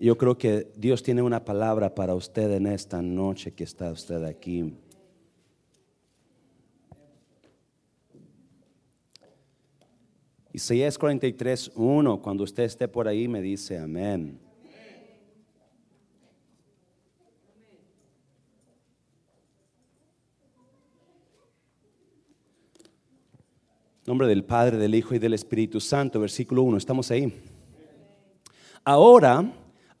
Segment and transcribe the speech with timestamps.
[0.00, 4.22] Yo creo que Dios tiene una palabra para usted en esta noche que está usted
[4.24, 4.74] aquí.
[10.52, 14.38] Isaías 43, 1, cuando usted esté por ahí me dice amén.
[24.06, 27.32] Nombre del Padre, del Hijo y del Espíritu Santo, versículo 1, estamos ahí.
[28.84, 29.50] Ahora,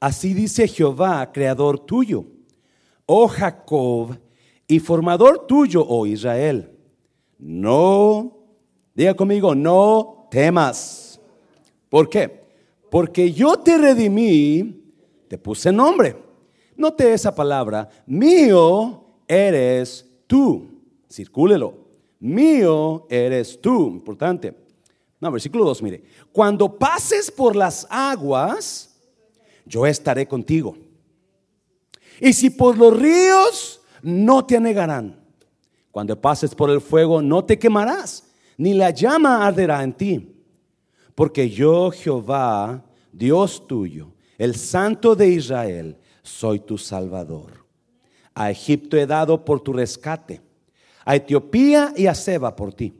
[0.04, 2.26] así dice Jehová, creador tuyo,
[3.06, 4.18] oh Jacob,
[4.68, 6.70] y formador tuyo, oh Israel.
[7.38, 8.36] No,
[8.94, 11.18] diga conmigo, no temas.
[11.88, 12.44] ¿Por qué?
[12.90, 14.92] Porque yo te redimí,
[15.26, 16.14] te puse nombre.
[16.76, 20.68] Note esa palabra, mío eres tú.
[21.10, 21.78] Circúlelo.
[22.20, 23.86] Mío eres tú.
[23.88, 24.54] Importante.
[25.18, 26.04] No, versículo 2, mire.
[26.30, 28.93] Cuando pases por las aguas,
[29.66, 30.76] yo estaré contigo.
[32.20, 35.20] Y si por los ríos, no te anegarán.
[35.90, 40.34] Cuando pases por el fuego, no te quemarás, ni la llama arderá en ti.
[41.14, 47.64] Porque yo, Jehová, Dios tuyo, el Santo de Israel, soy tu Salvador.
[48.34, 50.40] A Egipto he dado por tu rescate,
[51.04, 52.92] a Etiopía y a Seba por ti.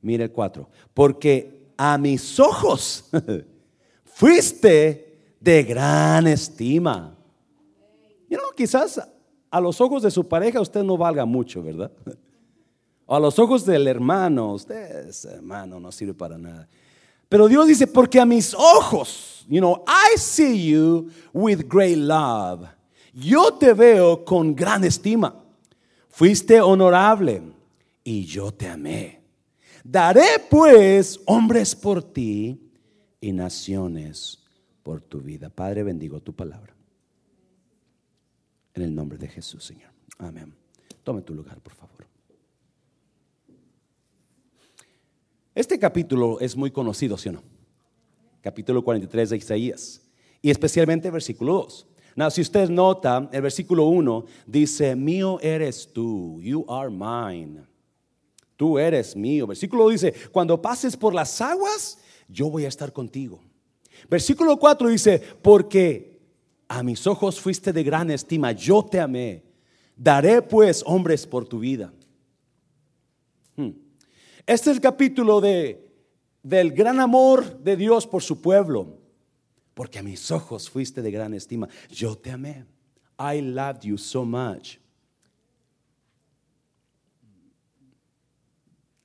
[0.00, 0.68] Mire el 4.
[0.92, 3.10] Porque a mis ojos
[4.04, 5.13] fuiste
[5.44, 7.14] de gran estima.
[8.30, 9.00] You know, quizás
[9.50, 11.92] a los ojos de su pareja usted no valga mucho, ¿verdad?
[13.06, 16.66] O a los ojos del hermano, usted es hermano, no sirve para nada.
[17.28, 22.66] Pero Dios dice, porque a mis ojos, you know, I see you with great love.
[23.12, 25.38] Yo te veo con gran estima.
[26.08, 27.42] Fuiste honorable
[28.02, 29.20] y yo te amé.
[29.84, 32.58] Daré pues hombres por ti
[33.20, 34.43] y naciones
[34.84, 35.48] por tu vida.
[35.48, 36.72] Padre, bendigo tu palabra.
[38.74, 39.90] En el nombre de Jesús, Señor.
[40.18, 40.54] Amén.
[41.02, 42.06] Tome tu lugar, por favor.
[45.54, 47.42] Este capítulo es muy conocido, ¿sí o no?
[48.40, 50.02] Capítulo 43 de Isaías.
[50.42, 51.86] Y especialmente versículo 2.
[52.16, 57.64] Now, si usted nota, el versículo 1 dice, mío eres tú, you are mine.
[58.56, 59.46] Tú eres mío.
[59.46, 61.98] Versículo dice, cuando pases por las aguas,
[62.28, 63.40] yo voy a estar contigo.
[64.08, 66.20] Versículo 4 dice, porque
[66.68, 69.42] a mis ojos fuiste de gran estima, yo te amé.
[69.96, 71.92] Daré pues hombres por tu vida.
[73.56, 73.70] Hmm.
[74.46, 75.90] Este es el capítulo de,
[76.42, 78.98] del gran amor de Dios por su pueblo.
[79.74, 81.68] Porque a mis ojos fuiste de gran estima.
[81.90, 82.64] Yo te amé.
[83.18, 84.78] I loved you so much.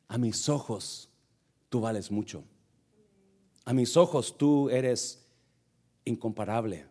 [0.07, 1.09] A mis ojos
[1.69, 2.43] tú vales mucho.
[3.65, 5.25] A mis ojos tú eres
[6.05, 6.85] incomparable.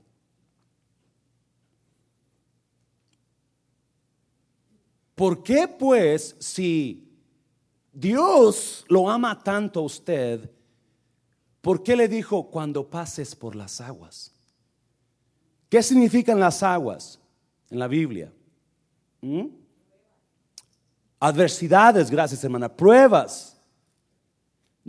[5.15, 7.09] ¿Por qué pues si
[7.93, 10.49] Dios lo ama tanto a usted,
[11.61, 14.33] por qué le dijo cuando pases por las aguas?
[15.69, 17.19] ¿Qué significan las aguas
[17.69, 18.33] en la Biblia?
[19.21, 19.47] ¿Mm?
[21.19, 23.58] Adversidades, gracias hermana, pruebas.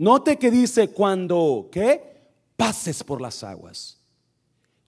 [0.00, 2.00] Note que dice cuando, ¿qué?
[2.56, 3.98] Pases por las aguas,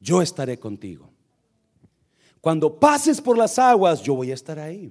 [0.01, 1.11] yo estaré contigo.
[2.41, 4.91] Cuando pases por las aguas, yo voy a estar ahí.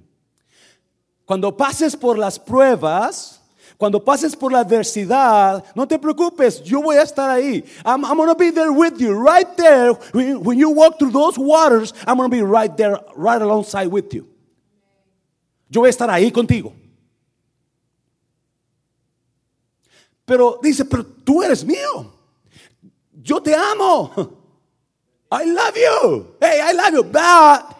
[1.24, 3.42] Cuando pases por las pruebas,
[3.76, 7.64] cuando pases por la adversidad, no te preocupes, yo voy a estar ahí.
[7.84, 9.92] I'm, going to be there with you, right there.
[10.12, 13.88] When, when you walk through those waters, I'm going to be right there, right alongside
[13.88, 14.28] with you.
[15.68, 16.74] Yo voy a estar ahí contigo.
[20.32, 22.10] Pero dice, pero tú eres mío.
[23.12, 24.10] Yo te amo.
[25.30, 26.36] I love you.
[26.40, 27.04] Hey, I love you.
[27.04, 27.76] But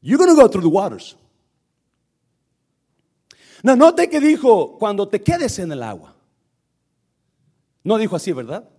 [0.00, 1.16] you're going to go through the waters.
[3.64, 6.14] No, note que dijo cuando te quedes en el agua.
[7.82, 8.70] No dijo así, ¿verdad?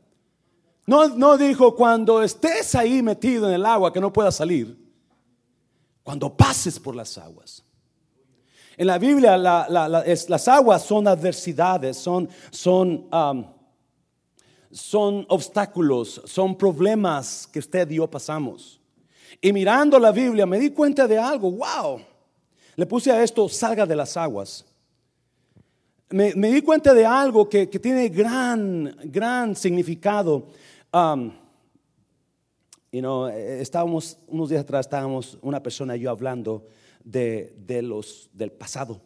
[0.88, 4.78] No, no dijo cuando estés ahí metido en el agua que no puedas salir.
[6.02, 7.62] Cuando pases por las aguas.
[8.78, 13.46] En la Biblia las aguas son adversidades, son, son, um,
[14.72, 18.80] son obstáculos, son problemas que usted y yo pasamos.
[19.42, 22.02] Y mirando la Biblia me di cuenta de algo, wow.
[22.76, 24.66] Le puse a esto, salga de las aguas.
[26.10, 30.48] Me, di cuenta de algo que, tiene gran, gran significado.
[30.92, 31.32] Um,
[32.92, 36.66] you know, estábamos, unos días atrás estábamos una persona y yo hablando
[37.04, 39.02] de, los, del pasado.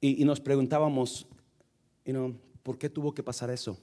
[0.00, 1.26] Y, nos preguntábamos,
[2.62, 3.78] ¿por qué tuvo que pasar eso?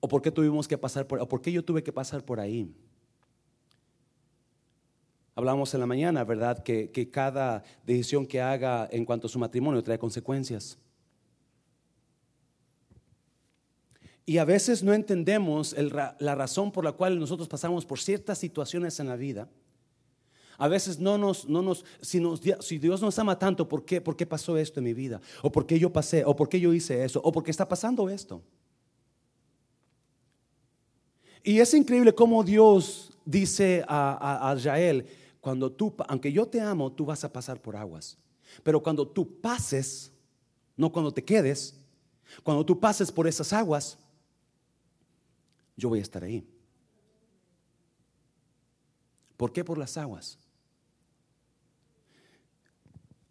[0.00, 2.38] ¿O por qué tuvimos que pasar por, o por qué yo tuve que pasar por
[2.38, 2.72] ahí?
[5.34, 6.62] Hablamos en la mañana, ¿verdad?
[6.62, 10.78] Que, que cada decisión que haga en cuanto a su matrimonio trae consecuencias.
[14.28, 15.74] Y a veces no entendemos
[16.18, 19.48] la razón por la cual nosotros pasamos por ciertas situaciones en la vida.
[20.58, 22.20] A veces no nos, no nos, si,
[22.60, 25.20] si Dios nos ama tanto, ¿por qué, ¿por qué pasó esto en mi vida?
[25.40, 26.24] ¿O por qué yo pasé?
[26.26, 27.20] ¿O por qué yo hice eso?
[27.22, 28.42] ¿O por qué está pasando esto?
[31.44, 35.06] Y es increíble cómo Dios dice a, a, Israel,
[35.40, 38.18] cuando tú, aunque yo te amo, tú vas a pasar por aguas.
[38.64, 40.12] Pero cuando tú pases,
[40.76, 41.80] no cuando te quedes,
[42.42, 43.96] cuando tú pases por esas aguas,
[45.76, 46.44] yo voy a estar ahí.
[49.36, 50.36] ¿Por qué por las aguas?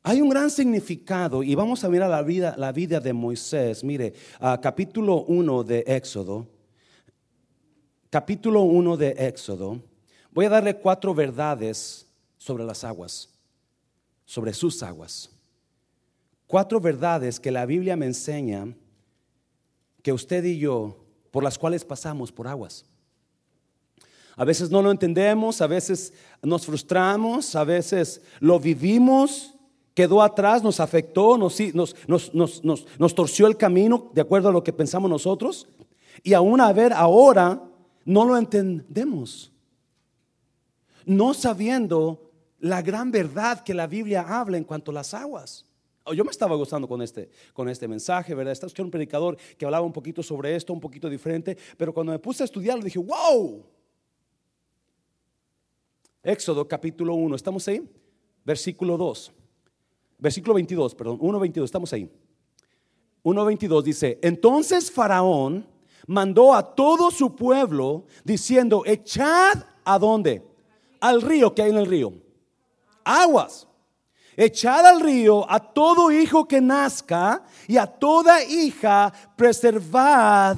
[0.10, 3.84] Hay un gran significado y vamos a mirar la vida, la vida de Moisés.
[3.84, 4.14] Mire,
[4.62, 6.48] capítulo 1 de Éxodo,
[8.10, 9.82] capítulo 1 de Éxodo,
[10.32, 12.08] voy a darle cuatro verdades
[12.38, 13.28] sobre las aguas,
[14.24, 15.30] sobre sus aguas.
[16.46, 18.74] Cuatro verdades que la Biblia me enseña
[20.02, 22.86] que usted y yo, por las cuales pasamos por aguas.
[24.38, 29.56] A veces no lo entendemos, a veces nos frustramos, a veces lo vivimos
[29.98, 35.68] quedó atrás, nos afectó, nos, torció el camino de acuerdo a lo que pensamos nosotros.
[36.22, 37.64] Y aún a ver ahora
[38.06, 39.52] no lo entendemos.
[41.04, 42.30] No sabiendo
[42.60, 45.66] la gran verdad que la Biblia habla en cuanto a las aguas.
[46.04, 48.54] Oh, yo me estaba gozando con este, con este mensaje, ¿verdad?
[48.54, 52.12] Estaba escuchando un predicador que hablaba un poquito sobre esto, un poquito diferente, pero cuando
[52.12, 53.66] me puse a estudiarlo dije, wow.
[56.22, 57.82] Éxodo capítulo 1, ¿estamos ahí?
[58.46, 59.34] Versículo 2
[60.18, 62.10] versículo 22, perdón, 1.22, estamos ahí.
[63.24, 65.68] 1.22 dice, entonces Faraón
[66.08, 70.46] mandó a todo su pueblo diciendo, echad a dónde?
[71.00, 72.14] Al río que hay en el río.
[73.04, 73.68] Aguas.
[74.36, 80.58] Echad al río a todo hijo que nazca y a toda hija preservad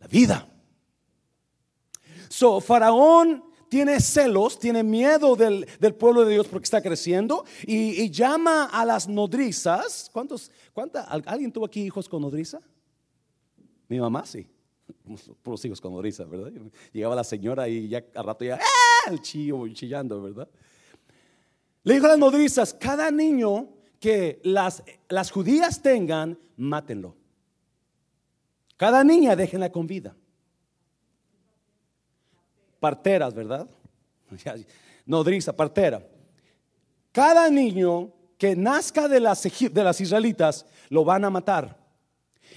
[0.00, 0.48] la vida.
[2.28, 5.64] So, Faraón tiene celos, tiene miedo del,
[5.98, 10.10] pueblo de Dios porque está creciendo y, llama a las nodrizas.
[10.12, 12.60] ¿Cuántos, cuánta, ¿Alguien tuvo aquí hijos con nodriza?
[13.88, 14.46] Mi mamá sí.
[15.42, 16.52] Puros hijos con nodriza, ¿verdad?
[16.92, 19.10] Llegaba la señora y ya al rato ya, ¡ah!
[19.10, 20.50] El chillo chillando, ¿verdad?
[21.82, 27.16] Le dijo a las nodrizas, cada niño que las, las judías tengan, mátenlo.
[28.76, 30.14] Cada niña déjenla con vida
[32.82, 33.68] parteras, ¿verdad?
[35.06, 36.04] Nodriza, partera.
[37.12, 41.78] Cada niño que nazca de las, de las israelitas lo van a matar.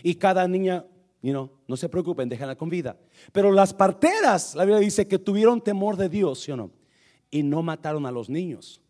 [0.01, 0.83] Y cada niña,
[1.21, 2.97] you no se preocupen, déjenla con vida.
[3.31, 6.71] Pero las parteras, la Biblia dice que tuvieron temor de Dios, ¿sí o no?
[7.29, 8.81] Y no mataron a los niños.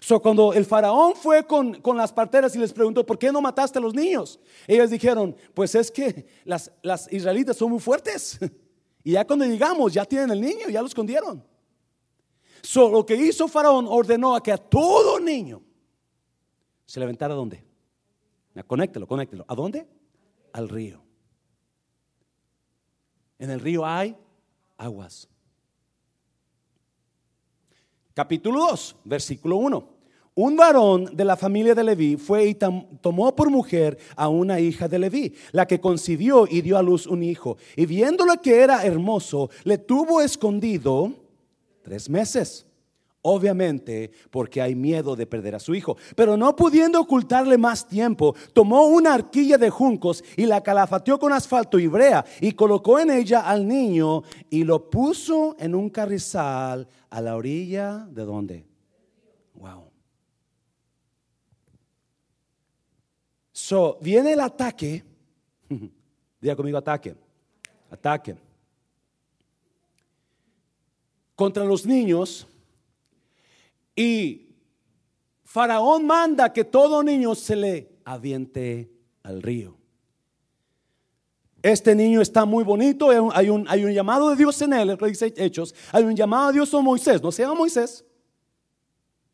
[0.00, 3.40] So, cuando el faraón fue con, con, las parteras y les preguntó, ¿por qué no
[3.40, 4.38] mataste a los niños?
[4.66, 8.38] Ellos dijeron, pues es que las, las israelitas son muy fuertes.
[9.06, 11.40] Y ya cuando llegamos, ya tienen el niño, ya lo escondieron.
[12.60, 15.62] So, lo que hizo Faraón ordenó a que a todo niño
[16.84, 17.64] se le aventara a dónde?
[18.66, 19.44] Conéctelo, conéctelo.
[19.46, 19.86] ¿A dónde?
[20.52, 21.04] Al río.
[23.38, 24.16] En el río hay
[24.76, 25.28] aguas.
[28.12, 29.95] Capítulo 2, versículo 1.
[30.38, 34.86] Un varón de la familia de Leví fue y tomó por mujer a una hija
[34.86, 37.56] de Leví, la que concibió y dio a luz un hijo.
[37.74, 41.10] Y viéndolo que era hermoso, le tuvo escondido
[41.80, 42.66] tres meses.
[43.22, 45.96] Obviamente porque hay miedo de perder a su hijo.
[46.14, 51.32] Pero no pudiendo ocultarle más tiempo, tomó una arquilla de juncos y la calafateó con
[51.32, 56.86] asfalto y brea y colocó en ella al niño y lo puso en un carrizal
[57.08, 58.66] a la orilla de donde.
[59.54, 59.85] Wow.
[63.66, 65.02] So, viene el ataque.
[66.40, 67.16] Diga conmigo ataque.
[67.90, 68.36] Ataque.
[71.34, 72.46] Contra los niños.
[73.96, 74.54] Y
[75.42, 78.88] Faraón manda que todo niño se le aviente
[79.24, 79.76] al río.
[81.60, 85.34] Este niño está muy bonito, hay un, hay un llamado de Dios en él, dice
[85.36, 88.04] Hechos, hay un llamado de Dios a Moisés, no se llama Moisés,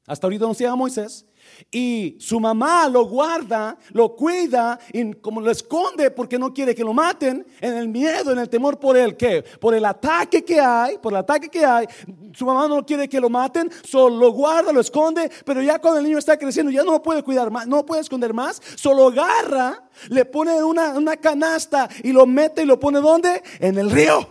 [0.06, 1.26] hasta ahorita no se llama Moisés,
[1.70, 6.84] Y su mamá lo guarda, lo cuida y como lo esconde porque no quiere que
[6.84, 9.16] lo maten, en el miedo, en el temor por el
[9.60, 11.86] por el ataque que hay, por el ataque que hay,
[12.34, 16.00] su mamá no quiere que lo maten, solo lo guarda, lo esconde, pero ya cuando
[16.00, 18.60] el niño está creciendo ya no lo puede cuidar más, no lo puede esconder más,
[18.74, 23.42] solo agarra, le pone una, una canasta y lo mete y lo pone ¿dónde?
[23.58, 24.26] En el río.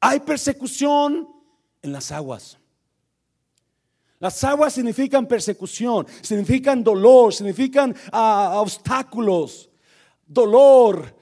[0.00, 1.28] Hay persecución
[1.82, 2.58] en las aguas.
[4.22, 9.68] Las aguas significan persecución, significan dolor, significan ah, obstáculos,
[10.24, 11.12] dolor,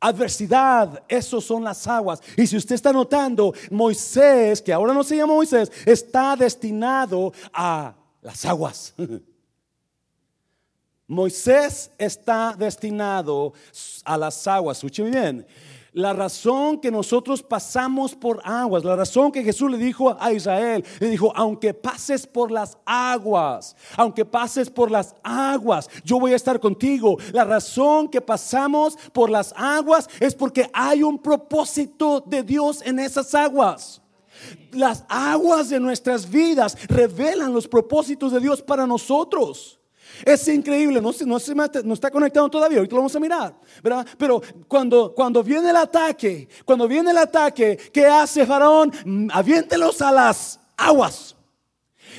[0.00, 1.04] adversidad.
[1.06, 2.22] Esos son las aguas.
[2.34, 7.94] Y si usted está notando, Moisés, que ahora no se llama Moisés, está destinado a
[8.22, 8.94] las aguas.
[11.06, 13.52] Moisés está destinado
[14.02, 14.78] a las aguas.
[14.78, 15.46] Escuchen bien
[15.96, 20.84] la razón que nosotros pasamos por aguas, la razón que Jesús le dijo a Israel,
[21.00, 26.36] le dijo, aunque pases por las aguas, aunque pases por las aguas, yo voy a
[26.36, 27.16] estar contigo.
[27.32, 32.98] La razón que pasamos por las aguas es porque hay un propósito de Dios en
[32.98, 34.02] esas aguas.
[34.72, 39.75] Las aguas de nuestras vidas revelan los propósitos de Dios para nosotros.
[40.24, 41.38] Es increíble, no, no,
[41.84, 44.06] no está conectado todavía, ahorita lo vamos a mirar, ¿verdad?
[44.16, 48.92] Pero cuando, cuando viene el ataque, cuando viene el ataque, ¿qué hace Faraón?
[49.04, 51.34] Mm, aviéntelos a las aguas.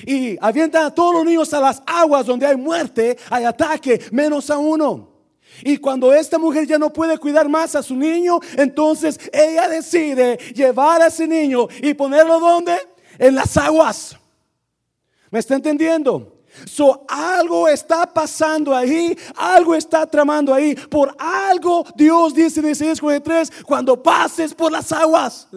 [0.06, 4.50] Y avientan a todos los niños a las aguas donde hay muerte, hay ataque, menos
[4.50, 5.18] a uno.
[5.64, 10.38] Y cuando esta mujer ya no puede cuidar más a su niño, entonces ella decide
[10.54, 12.78] llevar a ese niño y ponerlo donde?
[13.18, 14.16] En las aguas.
[15.32, 16.37] ¿Me está entendiendo?
[16.66, 20.76] So, algo está pasando ahí, algo está tramando ahí.
[20.76, 25.48] Por algo Dios dice en Isaías 43, cuando pases por las aguas.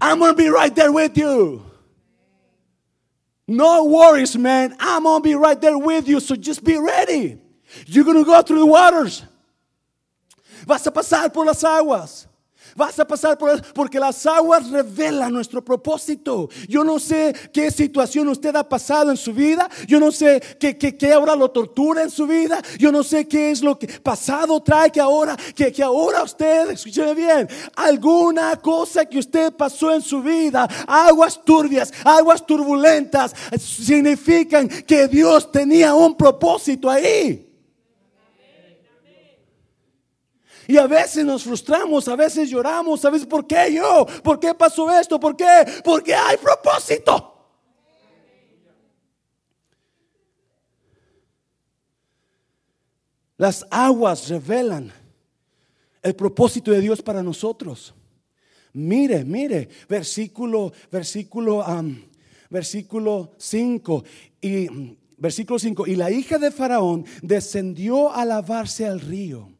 [0.00, 1.64] I'm going to be right there with you.
[3.46, 4.74] No worries, man.
[4.80, 6.20] I'm going to be right there with you.
[6.20, 7.38] So just be ready.
[7.86, 9.22] You're going to go through the waters.
[10.66, 12.26] Vas a pasar por las aguas.
[12.76, 16.48] Vas a pasar por porque las aguas revelan nuestro propósito.
[16.68, 19.68] Yo no sé qué situación usted ha pasado en su vida.
[19.86, 22.62] Yo no sé qué, qué, ahora lo tortura en su vida.
[22.78, 26.70] Yo no sé qué es lo que pasado trae que ahora, que, que ahora usted,
[26.70, 34.68] escúcheme bien, alguna cosa que usted pasó en su vida, aguas turbias, aguas turbulentas, significan
[34.68, 37.51] que Dios tenía un propósito ahí.
[40.72, 44.06] Y a veces nos frustramos, a veces lloramos, a veces, ¿por qué yo?
[44.24, 45.20] ¿Por qué pasó esto?
[45.20, 45.66] ¿Por qué?
[45.84, 47.30] Porque hay propósito.
[53.36, 54.90] Las aguas revelan
[56.00, 57.94] el propósito de Dios para nosotros.
[58.72, 61.62] Mire, mire, versículo, versículo,
[62.48, 64.04] versículo 5
[64.40, 65.86] y versículo 5.
[65.86, 69.52] Y la hija de Faraón descendió a lavarse al río.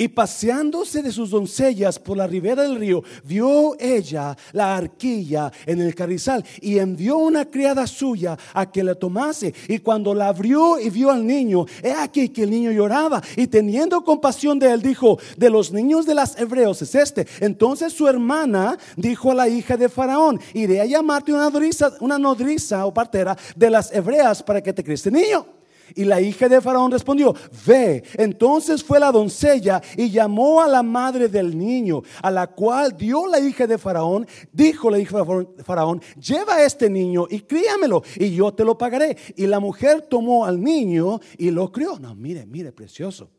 [0.00, 5.80] Y paseándose de sus doncellas por la ribera del río, vio ella la arquilla en
[5.80, 9.52] el carrizal y envió una criada suya a que la tomase.
[9.66, 13.20] Y cuando la abrió y vio al niño, he aquí que el niño lloraba.
[13.34, 17.26] Y teniendo compasión de él, dijo: De los niños de las hebreos es este.
[17.40, 22.18] Entonces su hermana dijo a la hija de Faraón: Iré a llamarte una nodriza, una
[22.18, 25.57] nodriza o partera de las hebreas para que te crezca niño.
[25.94, 27.34] Y la hija de Faraón respondió,
[27.66, 28.02] ve.
[28.14, 33.26] Entonces fue la doncella y llamó a la madre del niño, a la cual dio
[33.26, 34.26] la hija de Faraón.
[34.52, 38.76] Dijo la hija de Faraón, lleva a este niño y críamelo y yo te lo
[38.76, 39.16] pagaré.
[39.36, 41.98] Y la mujer tomó al niño y lo crió.
[41.98, 43.30] No, mire, mire, precioso.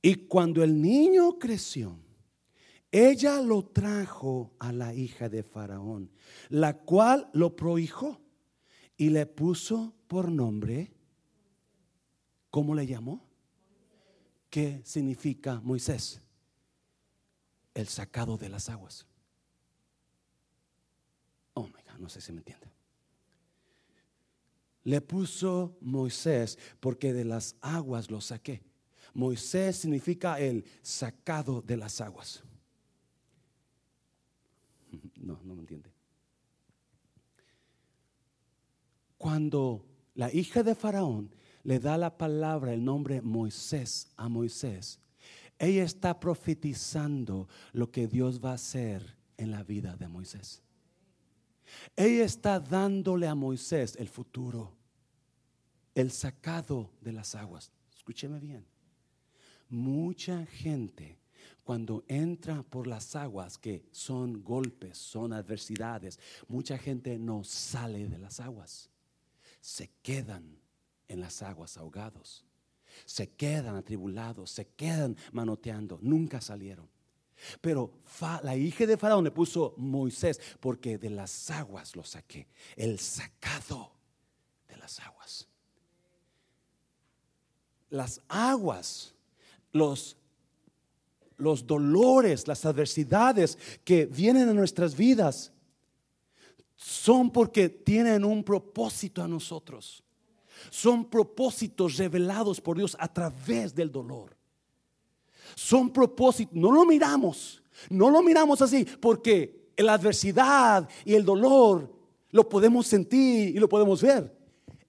[0.00, 1.98] Y cuando el niño creció,
[2.90, 6.10] ella lo trajo a la hija de Faraón,
[6.48, 8.20] la cual lo prohijó
[8.96, 10.90] y le puso por nombre,
[12.50, 13.22] ¿cómo le llamó?
[14.50, 16.20] ¿Qué significa Moisés?
[17.74, 19.06] El sacado de las aguas.
[21.52, 22.66] Oh my God, no sé si me entiende.
[24.84, 28.62] Le puso Moisés porque de las aguas lo saqué.
[29.12, 32.42] Moisés significa el sacado de las aguas.
[35.18, 35.92] No, no me entiende.
[39.18, 39.84] Cuando
[40.18, 41.32] la hija de Faraón
[41.62, 44.98] le da la palabra, el nombre Moisés a Moisés,
[45.60, 50.60] ella está profetizando lo que Dios va a hacer en la vida de Moisés.
[51.94, 54.74] Ella está dándole a Moisés el futuro,
[55.94, 57.70] el sacado de las aguas.
[57.94, 58.66] Escúcheme bien.
[59.68, 61.16] Mucha gente
[61.62, 68.16] Cuando entra por las aguas que son golpes, son adversidades, mucha gente no sale de
[68.16, 68.90] las aguas.
[69.60, 70.58] Se quedan
[71.08, 72.44] en las aguas ahogados.
[73.04, 76.88] Se quedan atribulados, se quedan manoteando, nunca salieron.
[77.60, 77.92] Pero
[78.42, 83.92] la hija de Faraón le puso Moisés porque de las aguas lo saqué, el sacado
[84.68, 85.48] de las aguas.
[87.90, 89.14] Las aguas,
[89.72, 90.16] los,
[91.36, 95.52] los dolores, las adversidades que vienen a nuestras vidas
[96.78, 100.04] son porque tienen un propósito a nosotros.
[100.70, 104.36] Son propósitos revelados por Dios a través del dolor.
[105.56, 111.92] Son propósitos, no lo miramos, no lo miramos así, porque la adversidad y el dolor
[112.30, 114.32] lo podemos sentir y lo podemos ver.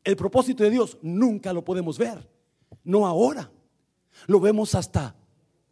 [0.04, 2.30] El propósito de Dios nunca lo podemos ver,
[2.84, 3.52] no ahora.
[4.28, 5.16] Lo vemos hasta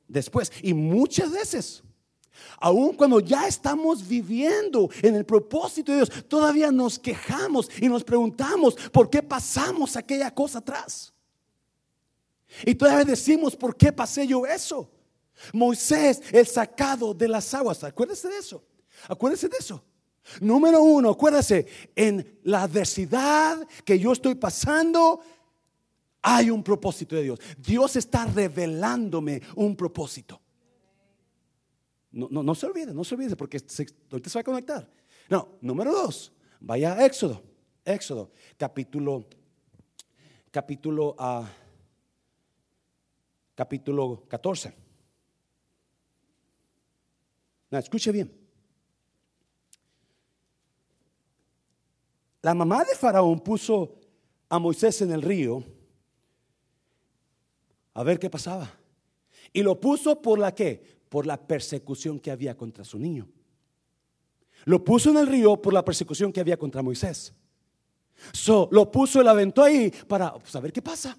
[0.08, 0.52] después.
[0.64, 1.84] Y muchas veces
[2.60, 8.04] Aun cuando ya estamos viviendo en el propósito de Dios, todavía nos quejamos y nos
[8.04, 11.14] preguntamos por qué pasamos aquella cosa atrás.
[12.66, 14.90] Y todavía decimos, ¿por qué pasé yo eso?
[15.54, 17.84] Moisés, el sacado de las aguas.
[17.84, 18.64] Acuérdese de eso.
[19.08, 19.84] Acuérdese de eso.
[20.42, 25.22] Número uno, acuérdese, en la adversidad que yo estoy pasando,
[26.22, 27.40] hay un propósito de Dios.
[27.58, 30.42] Dios está revelándome un propósito.
[32.18, 34.90] No, no, no se olvide, no se olvide, porque se, ahorita se va a conectar.
[35.30, 37.44] No, número dos, vaya a Éxodo,
[37.86, 39.28] Éxodo, capítulo,
[40.50, 41.46] capítulo, uh,
[43.54, 44.74] capítulo 14.
[47.70, 48.36] No, escuche bien.
[52.42, 54.00] La mamá de Faraón puso
[54.50, 55.64] a Moisés en el río
[57.94, 58.74] a ver qué pasaba.
[59.54, 60.97] Y lo puso por la que?
[61.10, 63.28] Por la persecución que había contra su niño.
[64.66, 67.34] Lo puso en el río por la persecución que había contra Moisés.
[68.34, 71.18] So, lo puso lo aventó ahí para saber qué pasa.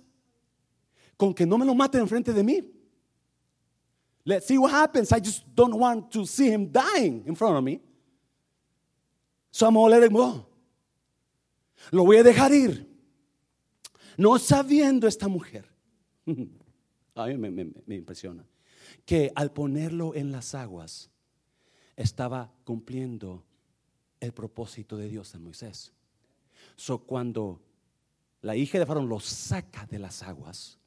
[1.16, 2.62] Con que no me lo maten enfrente de mí.
[4.24, 5.12] Let's see what happens.
[5.12, 7.80] I just don't want to see him dying in front of me.
[9.50, 10.46] So I'm gonna let him go.
[11.90, 12.86] Lo voy a dejar ir.
[14.18, 15.64] No sabiendo esta mujer.
[17.14, 18.44] A mí me impresiona
[19.08, 21.08] que al ponerlo en las aguas
[21.96, 23.42] estaba cumpliendo
[24.20, 25.94] el propósito de Dios en Moisés.
[26.76, 27.58] So cuando
[28.42, 30.78] la hija de Faraón lo saca de las aguas,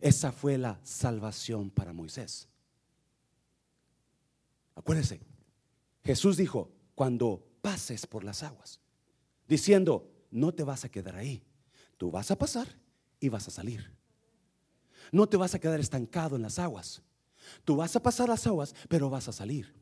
[0.00, 2.48] esa fue la salvación para Moisés.
[4.74, 5.20] Acuérdense,
[6.02, 8.80] Jesús dijo, cuando pases por las aguas,
[9.46, 11.44] diciendo, no te vas a quedar ahí,
[11.98, 12.66] tú vas a pasar
[13.20, 13.92] y vas a salir.
[15.12, 17.00] No te vas a quedar estancado en las aguas.
[17.64, 19.72] Tú vas a pasar las aguas, pero vas a salir.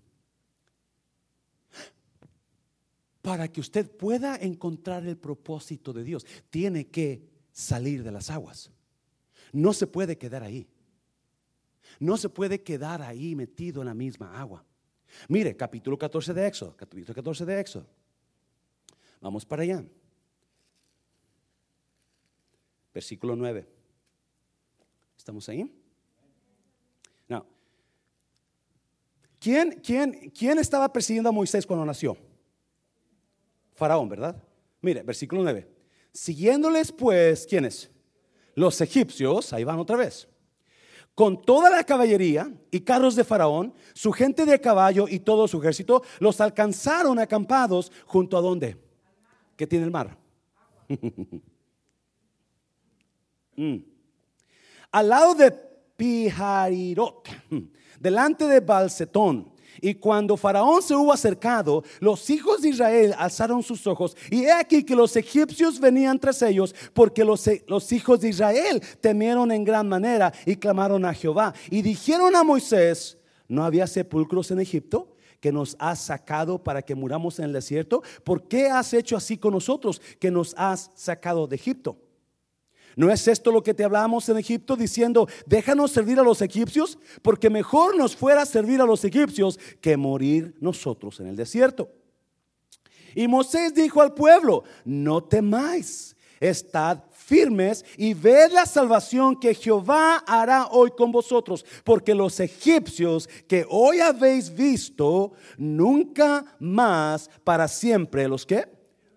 [3.23, 8.71] Para que usted pueda encontrar el propósito de Dios, tiene que salir de las aguas.
[9.53, 10.67] No se puede quedar ahí.
[11.99, 14.65] No se puede quedar ahí metido en la misma agua.
[15.29, 17.87] Mire, capítulo 14 de Éxodo, capítulo 14 de Éxodo.
[19.21, 19.85] Vamos para allá.
[22.95, 23.67] Versículo 9.
[25.17, 25.80] ¿Estamos ahí?
[29.41, 32.17] ¿Quién, quién, quién estaba persiguiendo a Moisés cuando nació?
[33.73, 34.37] Faraón, ¿verdad?
[34.83, 35.67] Mire, versículo 9.
[36.13, 37.91] Siguiéndoles pues, ¿quiénes?
[38.55, 40.29] Los egipcios, ahí van otra vez.
[41.15, 45.59] Con toda la caballería y carros de Faraón, su gente de caballo y todo su
[45.59, 48.77] ejército, los alcanzaron acampados junto a dónde?
[49.57, 50.17] Que tiene el mar.
[53.57, 53.85] Mm.
[54.93, 57.29] Al lado de Pijarirot
[58.01, 59.53] delante de Balsetón.
[59.81, 64.17] Y cuando Faraón se hubo acercado, los hijos de Israel alzaron sus ojos.
[64.31, 68.83] Y he aquí que los egipcios venían tras ellos, porque los, los, hijos de Israel
[69.01, 71.55] temieron en gran manera y clamaron a Jehová.
[71.71, 73.17] Y dijeron a Moisés,
[73.49, 75.15] ¿no había sepulcros en Egipto?
[75.41, 78.03] que nos has sacado para que muramos en el desierto?
[78.25, 81.97] ¿Por qué has hecho así con nosotros que nos has sacado de Egipto?
[82.97, 86.99] ¿No es esto lo que te hablamos en Egipto diciendo, déjanos servir a los egipcios?
[87.23, 91.91] Porque mejor nos fuera servir a los egipcios que morir nosotros en el desierto.
[93.15, 100.17] Y Moisés dijo al pueblo, no temáis, estad firmes y ved la salvación que Jehová
[100.27, 108.27] hará hoy con vosotros, porque los egipcios que hoy habéis visto, nunca más para siempre
[108.27, 108.67] los que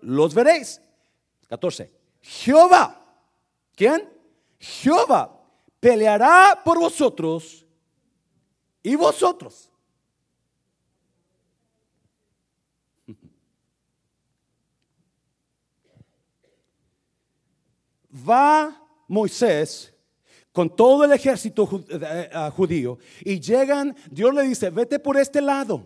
[0.02, 0.82] los veréis.
[1.48, 1.92] 14.
[2.22, 3.03] Jehová
[3.76, 4.10] ¿Quién?
[4.60, 5.40] Jehová
[5.80, 7.66] peleará por vosotros
[8.82, 9.70] Y vosotros.
[18.30, 19.94] Va Moisés
[20.52, 25.42] con todo el ejército eh, eh, judío y llegan, Dios le dice, vete por este
[25.42, 25.82] lado,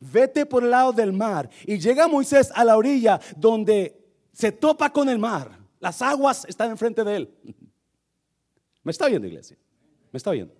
[0.00, 1.48] vete por el lado del mar.
[1.64, 3.98] Y llega Moisés a la orilla donde
[4.32, 5.59] se topa con el mar.
[5.80, 7.34] Las aguas están enfrente de él.
[8.84, 9.56] ¿Me está viendo, iglesia?
[10.12, 10.54] ¿Me está viendo?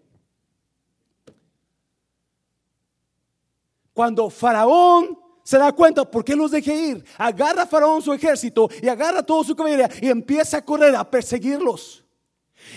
[3.92, 8.68] Cuando Faraón se da cuenta por qué los dejé ir, agarra a Faraón su ejército
[8.82, 12.04] y agarra todo su caballería y empieza a correr, a perseguirlos.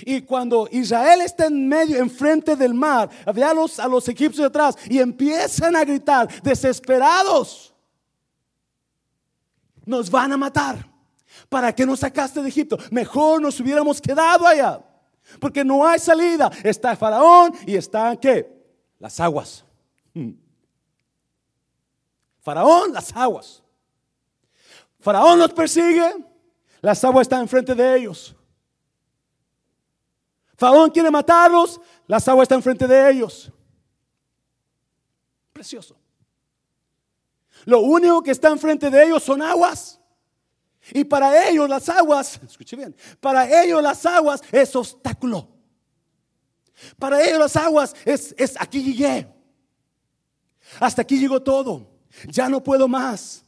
[0.02, 4.46] Y cuando Israel está en medio, enfrente del mar, ve a los, a los egipcios
[4.46, 7.74] detrás y empiezan a gritar, desesperados,
[9.86, 10.93] nos van a matar.
[11.54, 12.80] ¿Para qué nos sacaste de Egipto?
[12.90, 14.84] Mejor nos hubiéramos quedado allá.
[15.40, 16.50] Porque no hay salida.
[16.64, 18.52] Está Faraón y están qué?
[18.98, 19.64] Las aguas.
[20.16, 20.32] Hmm.
[22.42, 23.62] Faraón, las aguas.
[25.00, 26.26] Faraón los persigue,
[26.82, 28.36] las aguas están enfrente de ellos.
[30.58, 33.52] Faraón quiere matarlos, las aguas están enfrente de ellos.
[35.54, 35.96] Precioso.
[37.66, 40.00] Lo único que está enfrente de ellos son aguas.
[40.92, 45.48] Y para ellos las aguas, escuche bien, para ellos las aguas es obstáculo.
[47.00, 49.28] Para ellos las aguas es, es aquí llegué.
[50.80, 51.88] Hasta aquí llegó todo.
[52.28, 53.46] Ya no puedo más.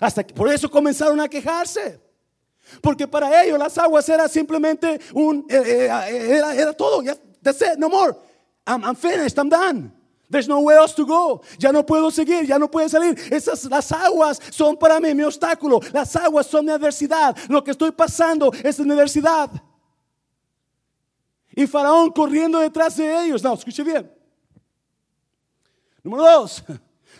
[0.00, 2.00] Hasta por eso comenzaron a quejarse.
[2.80, 7.02] Porque para ellos las aguas era simplemente un, eh, eh, eh, era, era, todo.
[7.76, 8.14] no more.
[8.66, 9.99] I'm finished, I'm done.
[10.30, 11.42] There's nowhere else to go.
[11.58, 13.18] Ya no puedo seguir, ya no puedo salir.
[13.32, 15.80] Esas las aguas son para mí mi obstáculo.
[15.92, 17.36] Las aguas son mi adversidad.
[17.48, 19.50] Lo que estoy pasando es mi adversidad.
[21.52, 23.42] Y Faraón corriendo detrás de ellos.
[23.42, 24.10] No, escuche bien.
[26.02, 26.62] Número dos.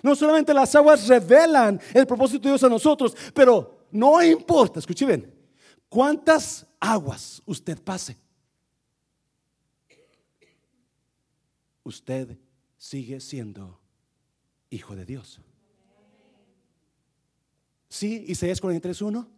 [0.03, 5.05] No solamente las aguas revelan el propósito de Dios a nosotros, pero no importa, escuche
[5.05, 5.35] bien,
[5.90, 8.16] cuántas aguas usted pase.
[11.83, 12.38] Usted
[12.80, 13.78] sigue siendo
[14.70, 15.38] hijo de Dios.
[17.90, 19.28] Sí, Isaías 43.1,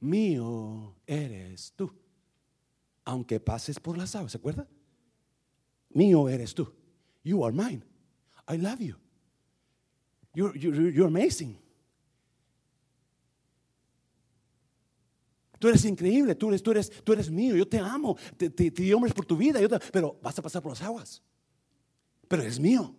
[0.00, 1.92] mío eres tú.
[3.04, 4.66] Aunque pases por las aguas, ¿se acuerda?
[5.90, 6.72] Mío eres tú.
[7.22, 7.82] You are mine.
[8.48, 8.96] I love you.
[10.34, 11.58] You're, you're, you're amazing.
[15.58, 18.94] Tú eres increíble, tú eres, tú eres, tú eres mío, yo te amo, te, te,
[18.94, 19.60] hombres por tu vida,
[19.92, 21.22] pero vas a pasar por las aguas
[22.28, 22.94] pero es mío.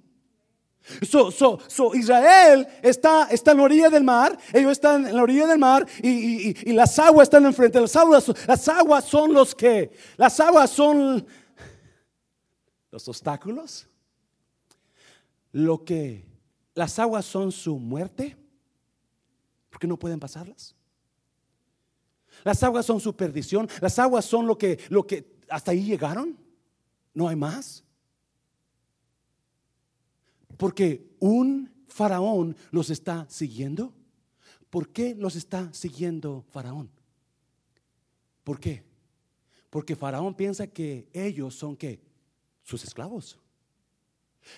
[1.03, 5.21] So, so, so Israel está, está en la orilla del mar, ellos están en la
[5.21, 7.79] orilla del mar y, y, las aguas están enfrente.
[7.79, 11.25] Las aguas, las aguas son los que, las aguas son
[12.91, 13.87] los obstáculos.
[15.51, 16.25] Lo que,
[16.73, 18.35] las aguas son su muerte,
[19.69, 20.75] porque no pueden pasarlas.
[22.43, 26.37] Las aguas son su perdición, las aguas son lo que, lo que hasta ahí llegaron,
[27.13, 27.83] no hay más.
[30.59, 33.93] Porque un faraón los está siguiendo.
[34.69, 36.91] ¿Por qué los está siguiendo faraón?
[38.43, 38.83] ¿Por qué?
[39.69, 42.01] Porque faraón piensa que ellos son qué?
[42.61, 43.39] Sus esclavos.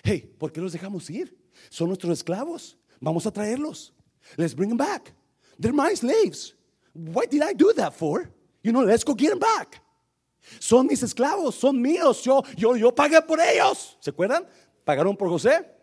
[0.02, 1.38] Hey, ¿por qué los dejamos ir?
[1.70, 2.76] Son nuestros esclavos.
[3.00, 3.94] Vamos a traerlos.
[4.36, 5.14] Let's bring them back.
[5.56, 6.56] They're my slaves.
[6.94, 8.28] What did I do that for?
[8.64, 9.80] You know, let's go get them back.
[10.58, 12.24] Son mis esclavos, son míos.
[12.24, 13.96] Yo, yo, yo pagué por ellos.
[14.00, 14.44] ¿Se acuerdan?
[14.84, 15.80] Pagaron por José.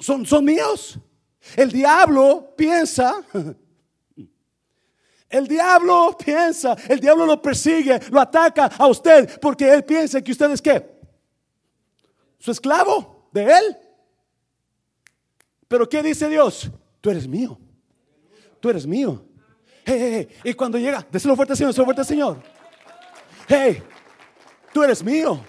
[0.00, 0.98] Son, son míos.
[1.54, 3.22] El diablo piensa,
[5.28, 10.32] el diablo piensa, el diablo lo persigue, lo ataca a usted porque él piensa que
[10.32, 10.84] usted es qué?
[12.38, 13.76] Su esclavo de él.
[15.68, 16.70] Pero ¿qué dice Dios?
[17.00, 17.58] Tú eres mío.
[18.60, 19.24] Tú eres mío.
[19.84, 20.50] Hey, hey, hey.
[20.50, 22.42] Y cuando llega, déselo fuerte Señor, déselo fuerte Señor.
[23.48, 23.82] Hey,
[24.72, 25.40] tú eres mío.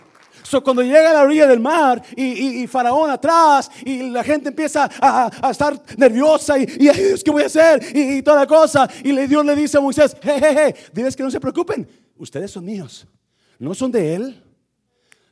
[0.50, 4.90] So, cuando llega a la orilla del mar y, Faraón atrás y la gente empieza
[5.02, 7.86] a, estar nerviosa y, y ¿qué voy a hacer?
[7.94, 8.90] Y, toda la cosa.
[9.04, 12.50] Y Dios le dice a Moisés, hey, hey, hey, diles que no se preocupen, ustedes
[12.50, 13.06] son míos,
[13.60, 14.44] no son de él.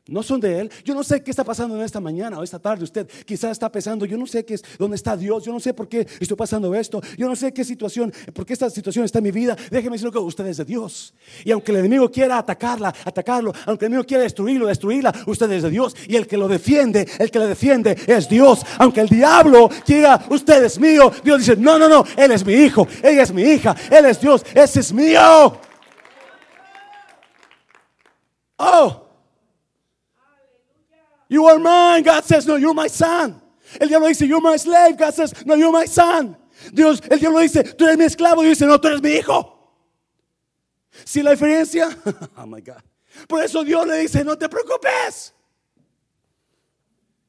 [0.07, 0.71] No son de Él.
[0.83, 2.83] Yo no sé qué está pasando en esta mañana o esta tarde.
[2.83, 5.43] Usted quizás está pensando, yo no sé qué es, dónde está Dios.
[5.43, 7.01] Yo no sé por qué estoy pasando esto.
[7.17, 9.55] Yo no sé qué situación, por qué esta situación está en mi vida.
[9.71, 11.15] Déjeme decirlo que usted es de Dios.
[11.43, 13.51] Y aunque el enemigo quiera atacarla, atacarlo.
[13.65, 15.95] Aunque el enemigo quiera destruirlo, destruirla, usted es de Dios.
[16.07, 18.61] Y el que lo defiende, el que le defiende es Dios.
[18.77, 21.11] Aunque el diablo quiera, usted es mío.
[21.23, 24.21] Dios dice, no, no, no, Él es mi hijo, ella es mi hija, Él es
[24.21, 25.59] Dios, ese es mío.
[28.57, 29.04] Oh.
[31.27, 32.03] You are mine.
[32.03, 33.41] God says, no, you're my son.
[33.79, 34.97] El diablo dice, you're my slave.
[34.97, 36.37] God says, no, you're my son.
[36.73, 38.41] Dios, el diablo dice, tú eres mi esclavo.
[38.41, 39.51] Dios dice, no, tú eres mi hijo.
[41.03, 41.89] Si la diferencia,
[42.37, 42.81] oh my God.
[43.27, 45.33] Por eso Dios le dice, no te preocupes.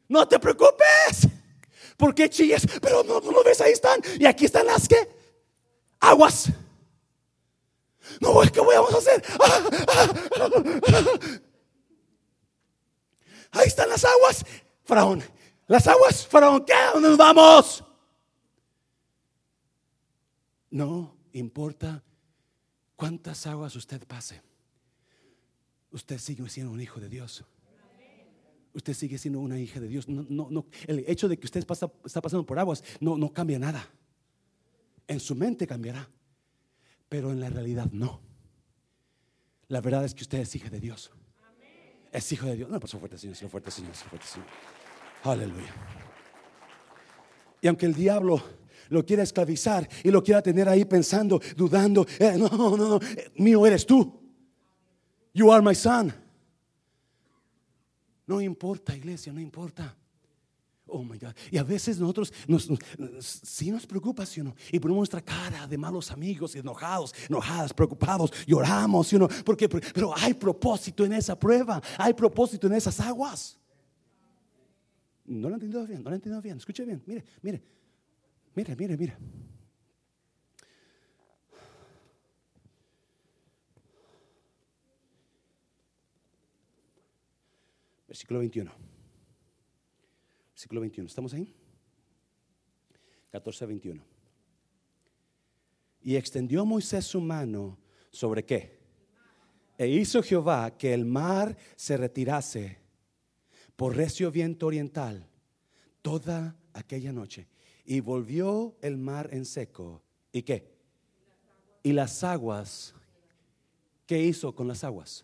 [0.08, 1.28] No te preocupes.
[1.96, 2.66] ¿Por qué chillas?
[2.80, 4.00] Pero no, no lo ves, ahí están.
[4.18, 4.96] Y aquí están las que
[6.00, 6.50] aguas.
[8.20, 9.24] No, ¿qué vamos a hacer?
[13.56, 14.44] Ahí están las aguas,
[14.84, 15.22] Faraón.
[15.66, 16.74] Las aguas, Faraón, ¿qué?
[16.92, 17.84] ¿Dónde nos vamos?
[20.70, 22.02] No importa
[22.94, 24.42] cuántas aguas usted pase.
[25.90, 27.44] Usted sigue siendo un hijo de Dios.
[28.74, 30.06] Usted sigue siendo una hija de Dios.
[30.06, 30.66] No, no, no.
[30.86, 33.88] El hecho de que usted pasa, está pasando por aguas no, no cambia nada.
[35.08, 36.10] En su mente cambiará,
[37.08, 38.20] pero en la realidad no.
[39.68, 41.10] La verdad es que usted es hija de Dios.
[42.12, 42.70] Es hijo de Dios.
[42.70, 44.48] No, su fuerte, Señor, fuerte, Señor, fuerte, Señor.
[45.24, 45.74] Aleluya.
[47.60, 48.42] Y aunque el diablo
[48.88, 53.32] lo quiera esclavizar y lo quiera tener ahí pensando, dudando, eh, no, no, no, eh,
[53.36, 54.22] mío eres tú.
[55.34, 56.14] You are my son.
[58.26, 59.96] No importa, iglesia, no importa.
[60.88, 61.34] Oh my God.
[61.50, 62.70] Y a veces nosotros nos,
[63.20, 64.54] sí nos preocupa, ¿sí o no?
[64.70, 69.28] Y ponemos nuestra cara de malos amigos, enojados, enojadas, preocupados, lloramos, ¿sí o no?
[69.44, 73.58] Porque, pero hay propósito en esa prueba, hay propósito en esas aguas.
[75.24, 76.58] No lo he entendido bien, no lo he entendido bien.
[76.58, 77.62] Escuche bien, mire, mire,
[78.54, 79.16] mire, mire, mire.
[88.06, 88.85] Versículo 21.
[90.56, 91.06] Versículo 21.
[91.06, 91.54] ¿Estamos ahí?
[93.30, 94.02] 14 21.
[96.00, 97.76] Y extendió Moisés su mano
[98.10, 98.78] sobre qué?
[99.76, 102.78] E hizo Jehová que el mar se retirase
[103.76, 105.28] por recio viento oriental
[106.00, 107.48] toda aquella noche.
[107.84, 110.02] Y volvió el mar en seco.
[110.32, 110.72] ¿Y qué?
[111.82, 112.94] Y las aguas.
[114.06, 115.22] ¿Qué hizo con las aguas?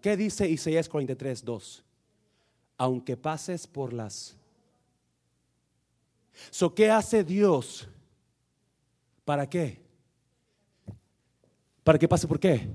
[0.00, 1.83] ¿Qué dice Isaías 43, 2?
[2.76, 4.36] Aunque pases por las...
[6.50, 7.88] So, ¿Qué hace Dios?
[9.24, 9.80] ¿Para qué?
[11.82, 12.66] ¿Para que pase por qué?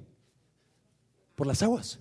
[1.36, 2.00] Por las aguas.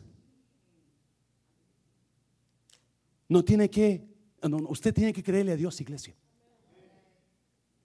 [3.28, 4.06] No tiene que,
[4.68, 6.14] usted tiene que creerle a Dios, iglesia.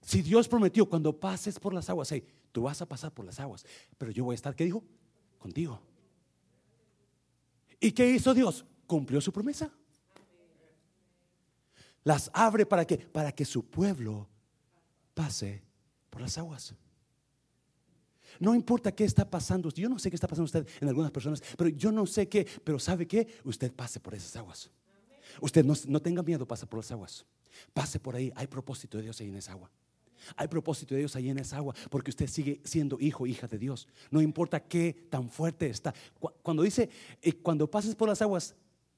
[0.00, 3.40] Si Dios prometió, cuando pases por las aguas, hey, tú vas a pasar por las
[3.40, 3.64] aguas,
[3.98, 4.84] pero yo voy a estar, ¿qué dijo?
[5.38, 5.80] Contigo.
[7.80, 8.64] ¿Y qué hizo Dios?
[8.86, 9.70] Cumplió su promesa.
[12.04, 14.28] Las abre para que para que su pueblo
[15.14, 15.62] pase
[16.10, 16.74] por las aguas.
[18.40, 21.42] No importa qué está pasando, yo no sé qué está pasando usted en algunas personas,
[21.56, 24.70] pero yo no sé qué, pero sabe qué, usted pase por esas aguas.
[25.40, 27.24] Usted no, tenga miedo, pase por las aguas.
[27.72, 29.70] Pase por ahí, hay propósito de Dios ahí en esa agua.
[30.36, 33.58] Hay propósito de Dios ahí en esa agua, porque usted sigue siendo hijo, hija de
[33.58, 33.86] Dios.
[34.10, 35.94] No importa qué tan fuerte está.
[36.42, 36.88] Cuando dice,
[37.42, 38.54] cuando pases por las aguas,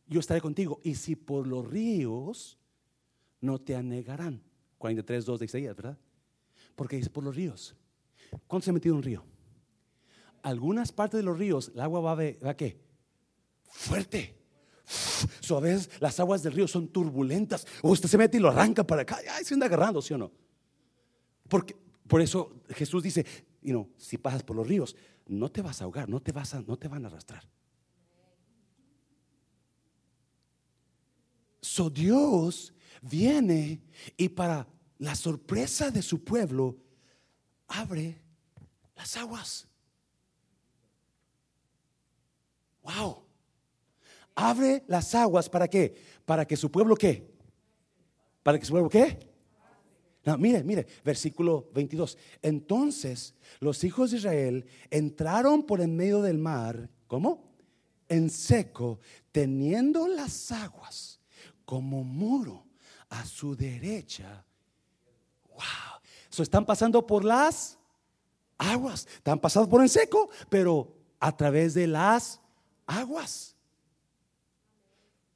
[0.07, 0.81] yo estaré contigo.
[0.85, 2.59] Y si por los ríos,
[3.47, 4.43] no te anegarán.
[4.79, 5.99] 43, 2 de Isaías, ¿verdad?
[6.75, 7.75] Porque dice por los ríos.
[8.47, 9.25] ¿Cuánto se ha metido un río?
[10.43, 12.81] Algunas partes de los ríos, el agua va a, ¿va qué?
[13.65, 14.37] Fuerte.
[15.41, 15.61] So,
[16.01, 17.67] las aguas del río son turbulentas.
[17.83, 19.19] Usted se mete y lo arranca para acá.
[19.33, 20.31] Ay, se anda agarrando, ¿sí o no?
[21.49, 23.25] Porque, por eso Jesús dice,
[23.63, 24.95] you know, si pasas por los ríos,
[25.27, 27.49] no te vas a ahogar, no te, vas a, no te van a arrastrar.
[31.61, 33.81] So Dios viene
[34.17, 34.67] y para
[34.99, 36.77] la sorpresa de su pueblo,
[37.69, 38.21] abre
[38.97, 39.67] las aguas.
[42.83, 43.23] Wow.
[44.35, 45.95] Abre las aguas para qué?
[46.25, 47.35] Para que su pueblo qué?
[48.43, 49.19] Para que su pueblo qué?
[50.25, 52.19] No, mire, mire, versículo 22.
[52.43, 57.55] Entonces los hijos de Israel entraron por en medio del mar, ¿cómo?
[58.09, 58.99] En seco,
[59.31, 61.21] teniendo las aguas
[61.65, 62.66] como muro
[63.09, 64.45] a su derecha.
[65.49, 66.01] Wow.
[66.29, 67.79] So, están pasando por las
[68.59, 69.07] aguas.
[69.07, 72.41] Están pasando por en seco, pero a través de las
[72.87, 73.55] aguas.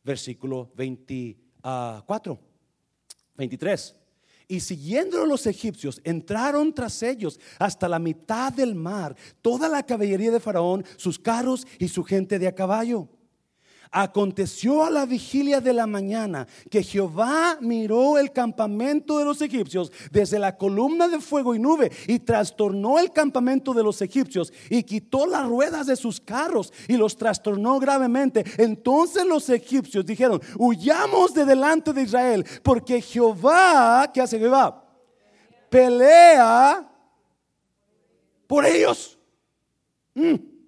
[0.03, 2.39] Versículo 24,
[3.37, 3.95] 23.
[4.49, 10.33] Y siguiendo los egipcios, entraron tras ellos hasta la mitad del mar, toda la caballería
[10.33, 13.09] de Faraón, sus carros y su gente de a caballo.
[13.93, 19.91] Aconteció a la vigilia de la mañana que Jehová miró el campamento de los egipcios
[20.13, 24.85] desde la columna de fuego y nube y trastornó el campamento de los egipcios y
[24.85, 28.45] quitó las ruedas de sus carros y los trastornó gravemente.
[28.59, 34.85] Entonces los egipcios dijeron, huyamos de delante de Israel porque Jehová, ¿qué hace Jehová?
[35.69, 36.89] Pelea
[38.47, 39.19] por ellos.
[40.15, 40.60] Mm.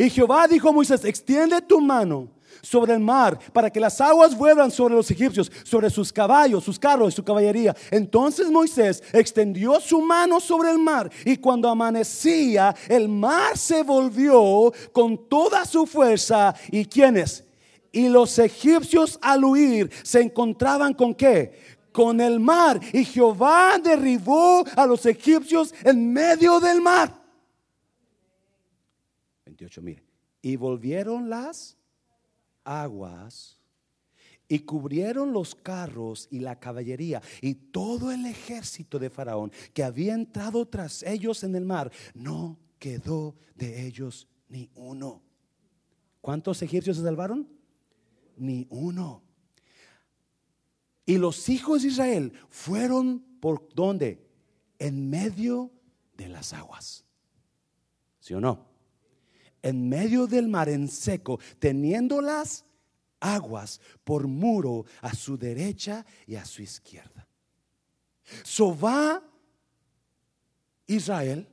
[0.00, 2.26] Y Jehová dijo a Moisés, extiende tu mano
[2.62, 6.78] sobre el mar para que las aguas vuelvan sobre los egipcios, sobre sus caballos, sus
[6.78, 7.76] carros y su caballería.
[7.90, 14.72] Entonces Moisés extendió su mano sobre el mar y cuando amanecía el mar se volvió
[14.90, 16.54] con toda su fuerza.
[16.70, 17.44] ¿Y quiénes?
[17.92, 21.76] Y los egipcios al huir se encontraban con qué?
[21.92, 22.80] Con el mar.
[22.94, 27.19] Y Jehová derribó a los egipcios en medio del mar.
[30.42, 31.76] Y volvieron las
[32.64, 33.60] aguas
[34.48, 40.14] y cubrieron los carros y la caballería y todo el ejército de Faraón que había
[40.14, 41.92] entrado tras ellos en el mar.
[42.14, 45.22] No quedó de ellos ni uno.
[46.20, 47.48] ¿Cuántos egipcios se salvaron?
[48.36, 49.22] Ni uno.
[51.06, 54.28] Y los hijos de Israel fueron por donde?
[54.78, 55.70] En medio
[56.16, 57.04] de las aguas.
[58.18, 58.69] ¿Sí o no?
[59.62, 62.64] En medio del mar en seco, teniendo las
[63.20, 67.26] aguas por muro a su derecha y a su izquierda.
[68.42, 69.22] So va
[70.86, 71.46] Israel,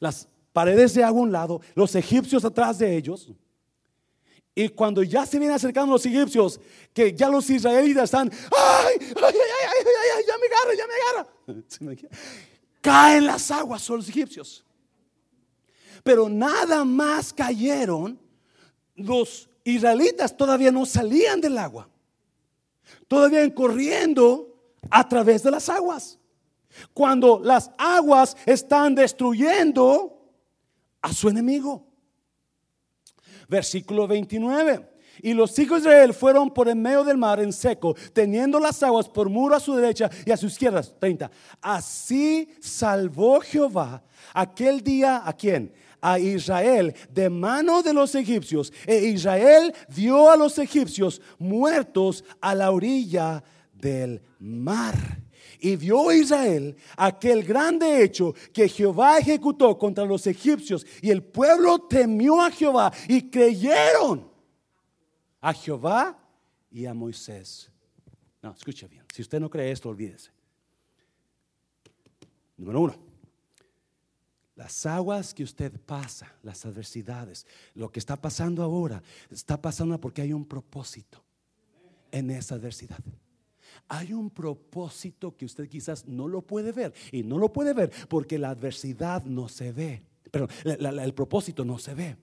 [0.00, 3.30] las paredes de agua a un lado, los egipcios atrás de ellos.
[4.54, 6.60] Y cuando ya se vienen acercando los egipcios,
[6.92, 11.92] que ya los israelitas están, ¡ay, ay, ay, ay, ay, ya me agarra, ya me
[11.92, 12.08] agarra!
[12.80, 14.64] Caen las aguas sobre los egipcios.
[16.04, 18.20] Pero nada más cayeron,
[18.94, 21.88] los israelitas todavía no salían del agua.
[23.08, 24.54] Todavía corriendo
[24.90, 26.18] a través de las aguas.
[26.92, 30.14] Cuando las aguas están destruyendo
[31.00, 31.86] a su enemigo.
[33.48, 34.90] Versículo 29.
[35.22, 38.82] Y los hijos de Israel fueron por el medio del mar en seco, teniendo las
[38.82, 40.82] aguas por muro a su derecha y a su izquierda.
[40.82, 41.30] 30.
[41.62, 44.02] Así salvó Jehová
[44.34, 45.72] aquel día a quién?
[46.04, 48.70] A Israel de mano de los egipcios.
[48.86, 55.22] E Israel dio a los egipcios muertos a la orilla del mar.
[55.60, 60.86] Y vio Israel aquel grande hecho que Jehová ejecutó contra los egipcios.
[61.00, 64.30] Y el pueblo temió a Jehová y creyeron
[65.40, 66.18] a Jehová
[66.70, 67.70] y a Moisés.
[68.42, 69.04] No, escucha bien.
[69.10, 70.30] Si usted no cree esto, olvídese.
[72.58, 73.13] Número uno.
[74.56, 80.22] Las aguas que usted pasa, las adversidades, lo que está pasando ahora, está pasando porque
[80.22, 81.24] hay un propósito
[82.12, 83.00] en esa adversidad.
[83.88, 87.90] Hay un propósito que usted quizás no lo puede ver y no lo puede ver
[88.08, 90.04] porque la adversidad no se ve.
[90.30, 92.16] Pero el propósito no se ve.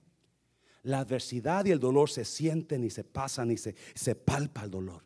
[0.84, 4.70] La adversidad y el dolor se sienten y se pasan y se, se palpa el
[4.70, 5.04] dolor.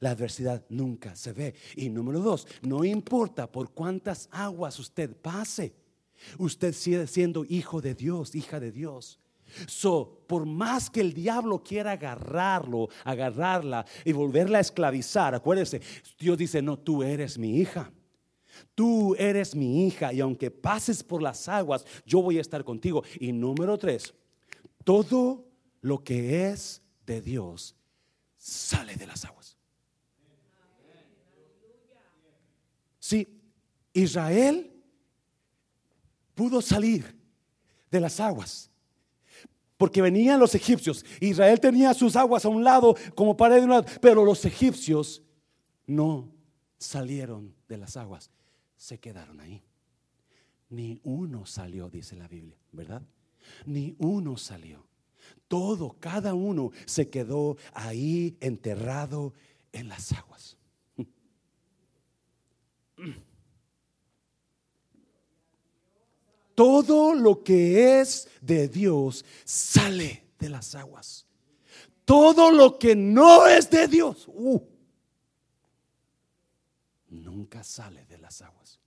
[0.00, 1.54] La adversidad nunca se ve.
[1.76, 5.74] Y número dos, no importa por cuántas aguas usted pase
[6.38, 9.18] Usted sigue siendo hijo de Dios, hija de Dios.
[9.66, 15.80] So, por más que el diablo quiera agarrarlo, agarrarla y volverla a esclavizar, acuérdese,
[16.18, 17.90] Dios dice, no, tú eres mi hija.
[18.74, 23.04] Tú eres mi hija y aunque pases por las aguas, yo voy a estar contigo.
[23.20, 24.14] Y número tres,
[24.84, 25.46] todo
[25.80, 27.76] lo que es de Dios
[28.36, 29.56] sale de las aguas.
[32.98, 33.26] Sí,
[33.92, 34.77] Israel
[36.38, 37.16] pudo salir
[37.90, 38.70] de las aguas.
[39.76, 41.04] Porque venían los egipcios.
[41.18, 43.86] Israel tenía sus aguas a un lado como pared de un lado.
[44.00, 45.20] Pero los egipcios
[45.84, 46.30] no
[46.78, 48.30] salieron de las aguas.
[48.76, 49.64] Se quedaron ahí.
[50.70, 53.02] Ni uno salió, dice la Biblia, ¿verdad?
[53.66, 54.86] Ni uno salió.
[55.48, 59.34] Todo, cada uno se quedó ahí enterrado
[59.72, 60.56] en las aguas.
[66.58, 71.24] todo lo que es de Dios sale de las aguas.
[72.04, 74.60] Todo lo que no es de Dios, uh,
[77.10, 78.80] nunca sale de las aguas.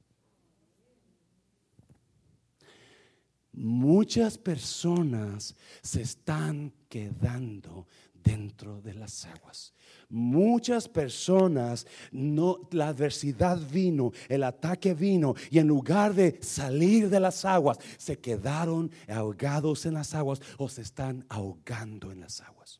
[3.53, 7.87] Muchas personas se están quedando
[8.23, 9.73] dentro de las aguas.
[10.09, 17.19] Muchas personas, no, la adversidad vino, el ataque vino y en lugar de salir de
[17.19, 22.79] las aguas, se quedaron ahogados en las aguas o se están ahogando en las aguas.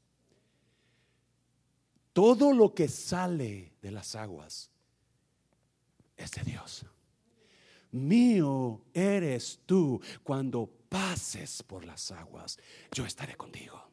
[2.14, 4.70] Todo lo que sale de las aguas
[6.18, 6.86] es de Dios.
[7.92, 12.58] Mío eres tú cuando pases por las aguas.
[12.92, 13.91] Yo estaré contigo.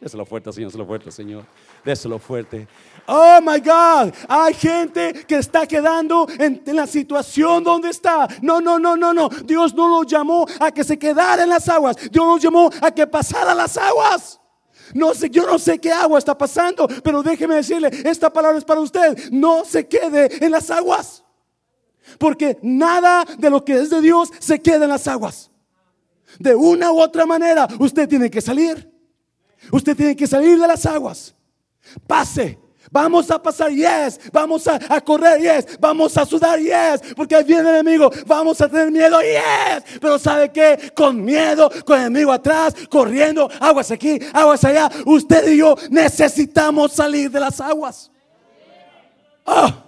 [0.00, 1.44] Déselo fuerte, Señor, déselo fuerte, Señor.
[1.84, 2.68] Déselo fuerte.
[3.06, 8.28] Oh my God, hay gente que está quedando en, la situación donde está.
[8.42, 9.28] No, no, no, no, no.
[9.44, 11.96] Dios no lo llamó a que se quedara en las aguas.
[12.10, 14.40] Dios nos llamó a que pasara las aguas.
[14.92, 18.64] No sé, yo no sé qué agua está pasando, pero déjeme decirle, esta palabra es
[18.64, 19.30] para usted.
[19.30, 21.24] No se quede en las aguas.
[22.18, 25.50] Porque nada de lo que es de Dios se queda en las aguas.
[26.38, 28.93] De una u otra manera, usted tiene que salir.
[29.70, 31.34] Usted tiene que salir de las aguas.
[32.06, 32.58] Pase.
[32.90, 34.20] Vamos a pasar, yes.
[34.32, 35.78] Vamos a, correr, yes.
[35.80, 37.14] Vamos a sudar, yes.
[37.16, 38.10] Porque ahí viene el enemigo.
[38.26, 39.98] Vamos a tener miedo, yes.
[40.00, 40.92] Pero ¿sabe qué?
[40.94, 44.90] Con miedo, con el enemigo atrás, corriendo, aguas aquí, aguas allá.
[45.06, 48.12] Usted y yo necesitamos salir de las aguas.
[49.44, 49.80] Ah.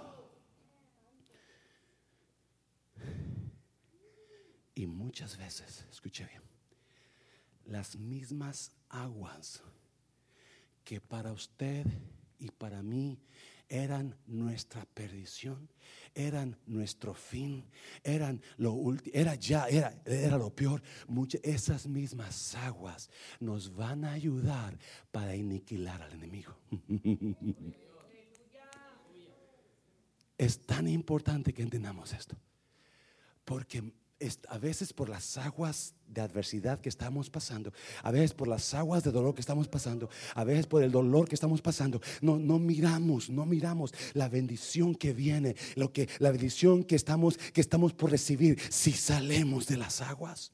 [4.75, 6.43] Y muchas veces, escuche bien,
[7.65, 9.61] las mismas aguas
[10.83, 11.85] que para usted
[12.39, 13.19] y para mí
[13.69, 15.67] eran nuestra perdición,
[16.15, 17.65] eran nuestro fin,
[18.03, 20.81] eran lo último, era ya, era, era lo peor.
[21.07, 23.09] Muchas, esas mismas aguas
[23.39, 24.77] nos van a ayudar
[25.11, 26.55] para aniquilar al enemigo.
[30.37, 32.37] es tan importante que entendamos esto,
[33.43, 33.91] porque
[34.47, 39.03] a veces por las aguas de adversidad que estamos pasando, a veces por las aguas
[39.03, 42.59] de dolor que estamos pasando, a veces por el dolor que estamos pasando, no, no
[42.59, 47.93] miramos, no miramos la bendición que viene, lo que, la bendición que estamos, que estamos
[47.93, 50.51] por recibir si salemos de las aguas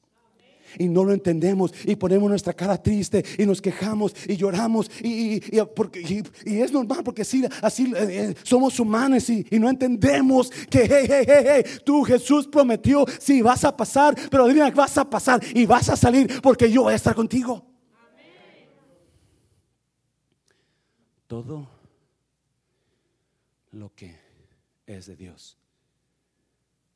[0.78, 5.40] y no lo entendemos y ponemos nuestra cara triste y nos quejamos y lloramos y,
[6.44, 11.44] es normal porque así, así eh, eh, somos humanos y, no entendemos que hey, hey,
[11.46, 15.88] hey, tú Jesús prometió, si vas a pasar, pero dime vas a pasar y vas
[15.88, 17.64] a salir porque yo voy a estar contigo.
[21.26, 21.68] Todo
[23.72, 24.14] lo que
[24.86, 25.56] es de Dios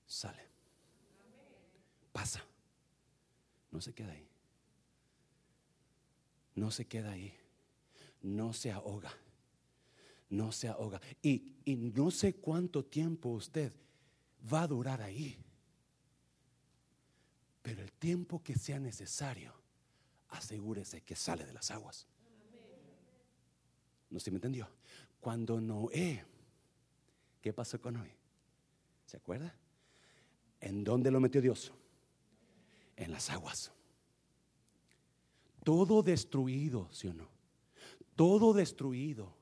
[0.07, 0.43] sale,
[2.13, 2.43] pasa.
[3.71, 4.29] No se queda ahí.
[6.55, 7.35] No se queda ahí.
[8.23, 9.13] No se ahoga.
[10.31, 11.01] No se ahoga.
[11.23, 13.73] Y, y no sé cuánto tiempo usted
[14.53, 15.39] va a durar ahí.
[17.63, 19.53] Pero el tiempo que sea necesario,
[20.31, 22.07] asegúrese que sale de las aguas.
[24.11, 24.69] No se me entendió.
[25.21, 26.25] Cuando Noé,
[27.43, 28.17] ¿qué pasó con Noé?
[29.07, 29.55] ¿Se acuerda?
[30.61, 31.73] ¿En dónde lo metió Dios?
[32.99, 33.73] En las aguas.
[35.65, 37.29] Todo destruido, ¿sí o no?
[38.17, 39.35] Todo destruido.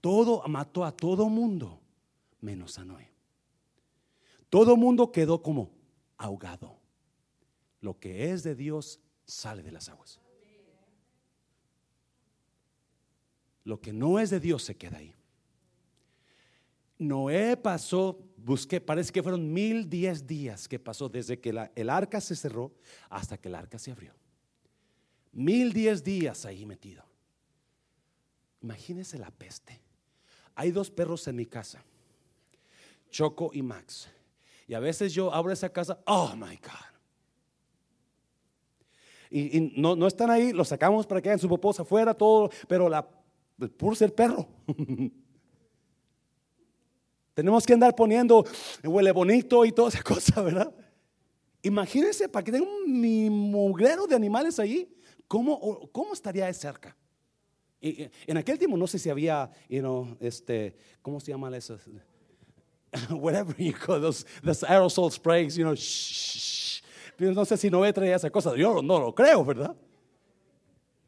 [0.00, 1.80] Todo mató a todo mundo,
[2.40, 3.10] menos a Noé.
[4.48, 5.70] Todo mundo quedó como
[6.16, 6.78] ahogado.
[7.80, 10.20] Lo que es de Dios sale de las aguas.
[13.64, 15.14] Lo que no es de Dios se queda ahí.
[17.00, 22.20] Noé pasó, busqué, parece que fueron mil diez días que pasó desde que el arca
[22.20, 22.74] se cerró
[23.08, 24.12] hasta que el arca se abrió.
[25.32, 27.02] Mil diez días ahí metido.
[28.60, 29.80] Imagínese la peste.
[30.54, 31.82] Hay dos perros en mi casa,
[33.08, 34.10] Choco y Max.
[34.68, 36.90] Y a veces yo abro esa casa, oh my God.
[39.30, 42.90] Y, no, no, están ahí, los sacamos para que hagan su popos afuera, todo, pero
[42.90, 43.08] la,
[43.78, 44.46] por ser perro.
[47.34, 48.44] Tenemos que andar poniendo
[48.84, 50.74] huele bonito y toda esa cosa, ¿verdad?
[51.62, 54.90] Imagínense, para que tenga un mugrero de animales ahí,
[55.28, 56.96] ¿cómo, cómo estaría cerca?
[57.80, 61.78] Y, en aquel tiempo no sé si había, you know, este, ¿cómo se llama eso?
[63.10, 64.26] Whatever you call those,
[64.66, 66.82] aerosol sprays, you know, shh,
[67.18, 69.76] No sé si no traía esa cosa, yo no lo creo, ¿verdad?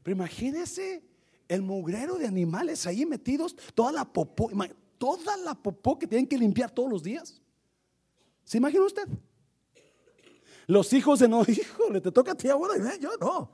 [0.03, 1.03] Pero imagínense
[1.49, 4.51] el mugrero de animales ahí metidos, toda la popó
[5.03, 7.43] toda la popó que tienen que limpiar todos los días.
[8.45, 9.09] ¿Se imagina usted?
[10.69, 13.51] Los hijos de no, híjole, te toca a ti ahora, yo no.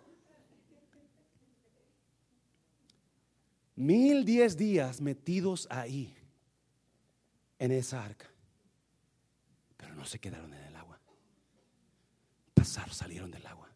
[3.76, 6.14] Mil diez días metidos ahí,
[7.58, 8.30] en esa arca.
[9.78, 11.00] Pero no se quedaron en el agua.
[12.52, 13.74] Pasar, salieron del agua.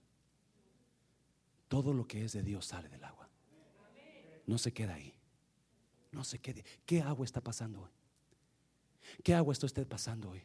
[1.68, 3.30] Todo lo que es de Dios sale del agua.
[4.46, 5.14] No se queda ahí.
[6.12, 6.64] No se quede.
[6.86, 7.90] ¿Qué agua está pasando hoy?
[9.22, 10.42] ¿Qué agua está usted pasando hoy?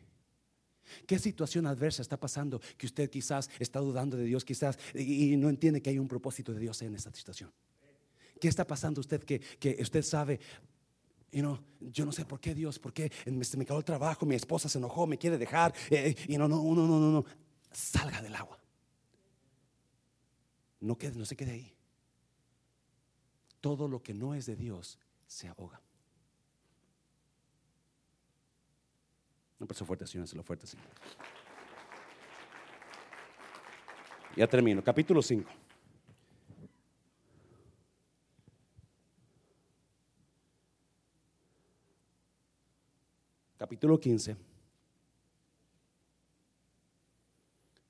[1.06, 5.50] ¿Qué situación adversa está pasando que usted quizás está dudando de Dios, quizás y, no
[5.50, 7.52] entiende que hay un propósito de Dios en esta situación?
[8.40, 10.40] ¿Qué está pasando usted que, que usted sabe,
[11.32, 14.36] y no, yo no sé por qué Dios, por qué me, me el trabajo, mi
[14.36, 15.74] esposa se enojó, me quiere dejar.
[15.90, 17.26] Eh, y no, no, no, no, no, no.
[17.72, 18.60] Salga del agua.
[20.80, 21.74] No, quede, no se quede ahí.
[23.60, 24.98] Todo lo que no es de Dios
[25.28, 25.80] se ahoga.
[29.60, 30.88] No pasó fuerte, Señor, se lo fuerte, Señor.
[34.36, 34.84] Ya termino.
[34.84, 35.50] Capítulo 5.
[43.68, 44.38] capítulo 15,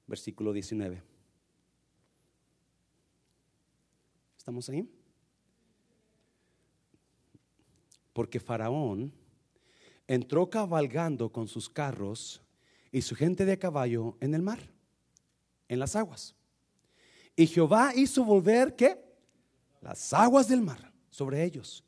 [0.07, 1.03] versículo 19.
[4.37, 4.89] ¿Estamos ahí?
[8.17, 9.13] Porque Faraón
[10.07, 12.41] entró cabalgando con sus carros
[12.91, 14.57] y su gente de caballo en el mar,
[15.67, 16.33] en las aguas.
[17.35, 18.97] Y Jehová hizo volver ¿qué?
[19.81, 21.83] Las aguas del mar sobre ellos.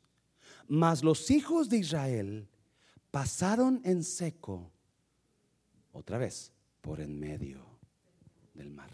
[0.68, 2.48] Mas los hijos de Israel
[3.10, 4.70] pasaron en seco,
[5.90, 7.66] otra vez, por en medio
[8.54, 8.90] del mar.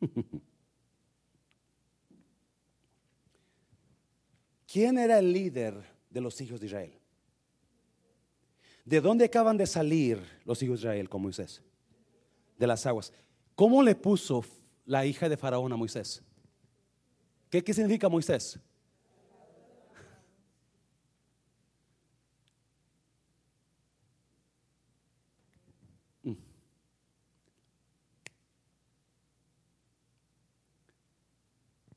[4.76, 5.74] ¿Quién era el líder
[6.10, 6.92] de los hijos de Israel?
[8.84, 11.62] ¿De dónde acaban de salir los hijos de Israel con Moisés?
[12.58, 13.10] De las aguas.
[13.54, 14.44] ¿Cómo le puso
[14.84, 16.22] la hija de Faraón a Moisés?
[17.48, 18.60] ¿Qué, qué significa Moisés?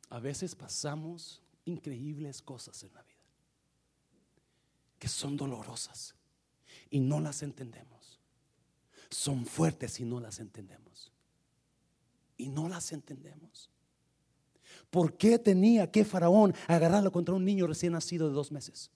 [0.09, 3.19] A veces pasamos increíbles cosas en la vida
[4.99, 6.13] que son dolorosas
[6.91, 8.19] y no las entendemos.
[9.09, 11.11] Son fuertes y no las entendemos.
[12.37, 13.71] Y no las entendemos.
[14.89, 18.91] ¿Por qué tenía que Faraón agarrarlo contra un niño recién nacido de dos meses?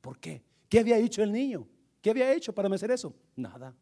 [0.00, 0.44] ¿Por qué?
[0.68, 1.66] ¿Qué había hecho el niño?
[2.00, 3.14] ¿Qué había hecho para merecer eso?
[3.34, 3.74] Nada.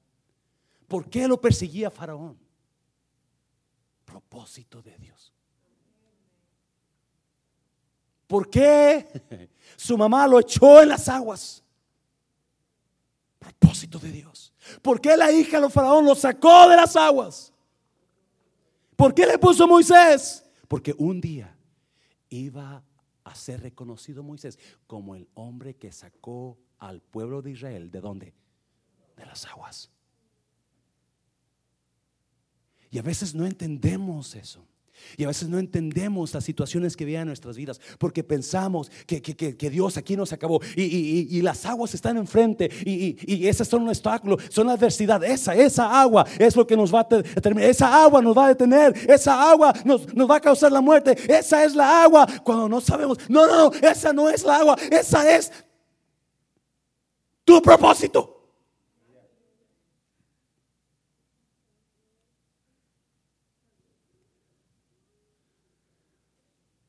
[0.87, 2.39] ¿Por qué lo perseguía Faraón?
[4.05, 5.33] Propósito de Dios.
[8.33, 11.63] ¿Por qué su mamá lo echó en las aguas?
[13.39, 14.55] Propósito de Dios.
[14.81, 17.53] ¿Por qué la hija de faraón lo sacó de las aguas?
[18.97, 20.43] ¿Por qué le puso Moisés?
[20.67, 21.55] Porque un día
[22.31, 22.83] iba
[23.23, 27.91] a ser reconocido Moisés como el hombre que sacó al pueblo de Israel.
[27.91, 28.33] ¿De dónde?
[29.15, 29.91] De las aguas.
[32.91, 34.67] Y a veces no entendemos eso.
[35.17, 39.21] Y a veces no entendemos las situaciones que vienen en nuestras vidas porque pensamos que,
[39.71, 44.37] Dios aquí nos acabó y, las aguas están enfrente y, y, esas son un obstáculo,
[44.49, 45.23] son la adversidad.
[45.25, 47.71] Esa, esa agua es lo que nos va a determinar.
[47.71, 51.17] Esa agua nos va a detener, esa agua nos, nos va a causar la muerte.
[51.33, 53.19] Esa es la agua cuando no sabemos.
[53.29, 55.53] No, no, no, esa no es la agua, esa es
[57.45, 58.42] tu propósito.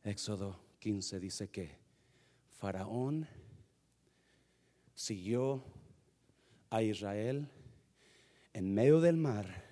[0.04, 1.78] Éxodo 15 dice que
[2.60, 3.28] Faraón
[4.93, 5.64] siguió
[6.70, 7.49] a Israel
[8.51, 9.64] en medio del mar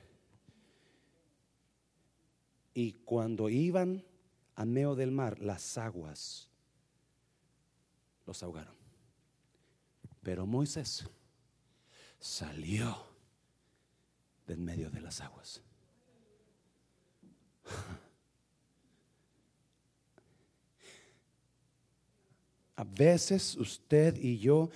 [2.74, 4.06] y cuando iban
[4.56, 6.50] a medio del mar las aguas
[8.26, 8.76] los ahogaron.
[10.22, 11.10] Pero Moisés
[12.20, 13.06] salió
[14.48, 15.62] del medio de las aguas.
[22.82, 24.72] A veces usted y yo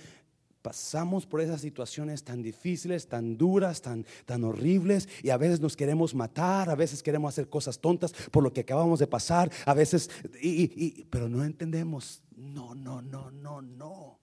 [0.62, 5.76] pasamos por esas situaciones tan difíciles, tan duras, tan, tan horribles, y a veces nos
[5.76, 9.74] queremos matar, a veces queremos hacer cosas tontas por lo que acabamos de pasar, a
[9.74, 10.08] veces,
[10.40, 14.20] y, pero no entendemos, no, no, no, no, no.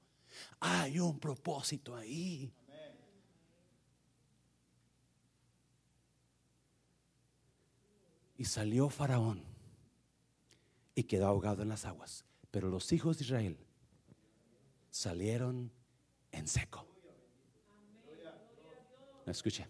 [0.62, 2.54] Hay un propósito ahí.
[8.38, 9.44] Y salió Faraón
[10.96, 12.24] y quedó ahogado en las aguas.
[12.50, 13.58] Pero los hijos de Israel
[14.94, 15.72] salieron
[16.32, 16.86] en seco.
[19.26, 19.66] Escuche.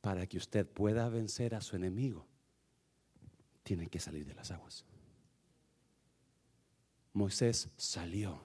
[0.00, 2.26] Para que usted pueda vencer a su enemigo,
[3.62, 4.84] tiene que salir de las aguas.
[7.12, 8.42] Moisés salió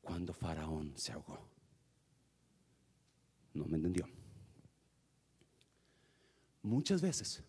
[0.00, 1.48] cuando Faraón se ahogó.
[3.54, 4.06] No me entendió.
[6.62, 7.42] muchas veces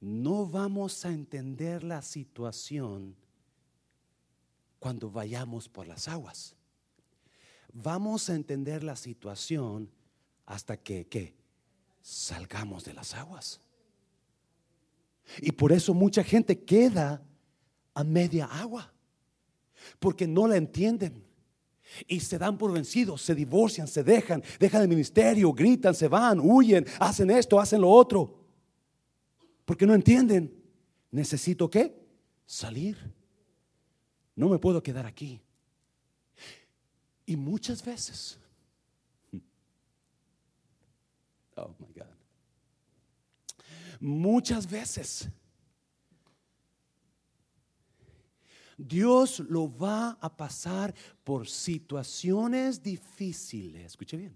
[0.00, 3.16] no vamos a entender la situación
[4.78, 6.54] cuando vayamos por las aguas.
[7.72, 9.90] Vamos a entender la situación
[10.46, 11.36] hasta que,
[12.00, 13.60] salgamos de las aguas.
[15.40, 17.22] Y por eso mucha gente queda
[17.92, 18.90] a media agua,
[19.98, 21.22] porque no la entienden.
[22.06, 26.40] Y se dan por vencidos, se divorcian, se dejan, dejan el ministerio, gritan, se van,
[26.40, 28.37] huyen, hacen esto, hacen lo otro.
[29.68, 30.50] Porque no entienden.
[31.10, 31.94] Necesito qué?
[32.46, 32.96] Salir.
[34.34, 35.42] No me puedo quedar aquí.
[37.26, 38.38] Y muchas veces,
[41.56, 42.06] oh my God,
[44.00, 45.28] muchas veces
[48.78, 54.34] Dios lo va a pasar por situaciones difíciles, escuche bien,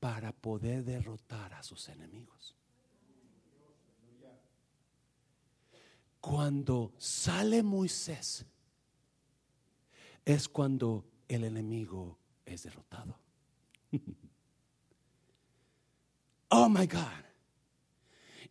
[0.00, 2.56] para poder derrotar a sus enemigos.
[6.24, 8.46] Cuando sale Moisés,
[10.24, 12.16] es cuando el enemigo
[12.46, 13.14] es derrotado.
[16.48, 17.24] oh my God.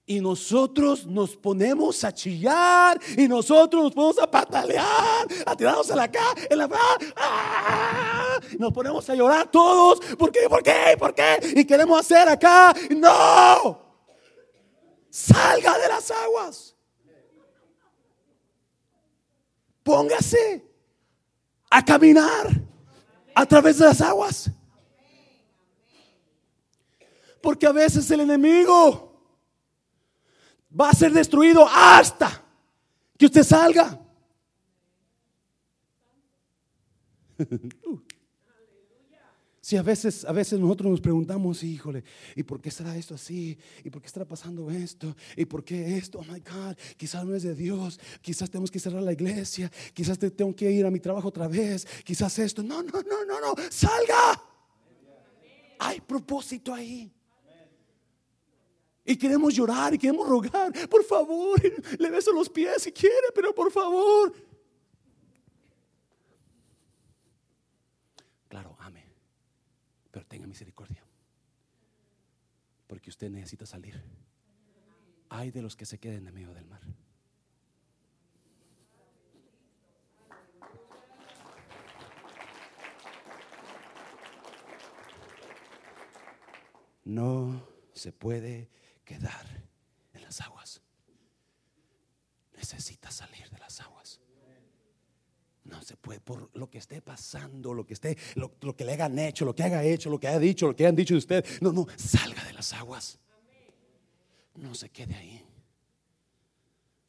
[0.06, 5.96] Y nosotros nos ponemos a chillar y nosotros nos ponemos a patalear, a tirarnos a
[5.96, 6.70] la cara, en la
[7.18, 8.40] ¡ah!
[8.60, 10.00] nos ponemos a llorar todos.
[10.16, 10.48] ¿Por qué?
[10.48, 10.96] ¿Por qué?
[11.00, 11.40] ¿Por qué?
[11.56, 12.72] Y queremos hacer acá.
[12.92, 13.82] No.
[15.10, 16.73] Salga de las aguas.
[19.84, 20.66] Póngase
[21.70, 22.48] a caminar
[23.36, 24.50] a través de las aguas.
[27.42, 29.14] Porque a veces el enemigo
[30.80, 32.42] va a ser destruido hasta
[33.18, 34.00] que usted salga.
[39.64, 42.04] Si a veces, a veces nosotros nos preguntamos, híjole,
[42.36, 43.58] ¿y por qué será esto así?
[43.86, 45.16] ¿Y por qué estará pasando esto?
[45.38, 46.20] ¿Y por qué esto?
[46.20, 50.20] Oh my God, quizás no es de Dios, quizás tenemos que cerrar la iglesia, quizás
[50.20, 52.62] tengo que ir a mi trabajo otra vez, quizás esto.
[52.62, 54.44] No, no, no, no, no, salga.
[55.80, 57.10] Hay propósito ahí.
[59.06, 61.62] Y queremos llorar y queremos rogar, por favor,
[61.98, 64.34] le beso los pies si quiere, pero por favor.
[70.14, 71.04] Pero tenga misericordia.
[72.88, 74.02] Porque usted necesita salir.
[75.30, 76.82] Hay de los que se queden en medio del mar.
[87.06, 88.72] No se puede
[89.06, 89.46] quedar
[90.14, 90.82] en las aguas.
[92.54, 94.20] Necesita salir de las aguas.
[95.66, 99.18] No se puede, por lo que esté pasando, lo que esté, lo, que le hayan
[99.18, 101.46] hecho, lo que haya hecho, lo que haya dicho, lo que hayan dicho de usted.
[101.62, 103.20] No, no, salga de las aguas.
[104.56, 105.46] No se quede ahí.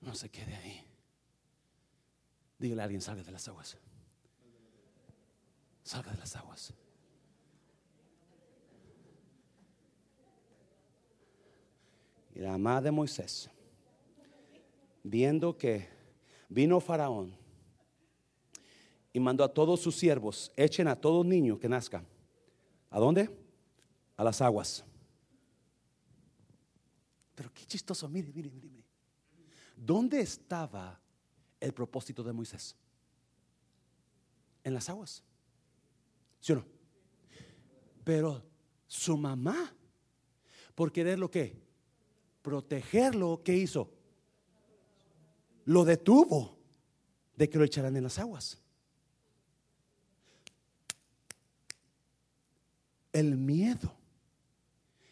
[0.00, 0.86] No se quede ahí.
[2.59, 3.76] Dígale a alguien, salga de las aguas.
[5.82, 6.72] Salga de las aguas.
[12.34, 13.50] Y la madre de Moisés,
[15.02, 15.88] viendo que
[16.48, 17.43] vino Faraón
[19.15, 22.05] y mandó a todos sus siervos, echen a todo niño que nazca.
[22.91, 23.31] ¿A dónde?
[24.17, 24.85] A las aguas.
[27.37, 28.85] Pero qué chistoso, mire, mire, mire.
[29.77, 31.01] ¿Dónde estaba
[31.61, 32.75] el propósito de Moisés?
[34.65, 35.23] En las aguas.
[36.41, 36.67] ¿Sí o no?
[38.03, 38.43] Pero
[38.89, 39.73] su mamá,
[40.75, 41.62] por querer lo que?
[42.43, 43.93] Protegerlo, ¿qué hizo?
[45.67, 46.59] Lo detuvo
[47.37, 48.64] de que lo echaran en las aguas.
[53.15, 53.95] El miedo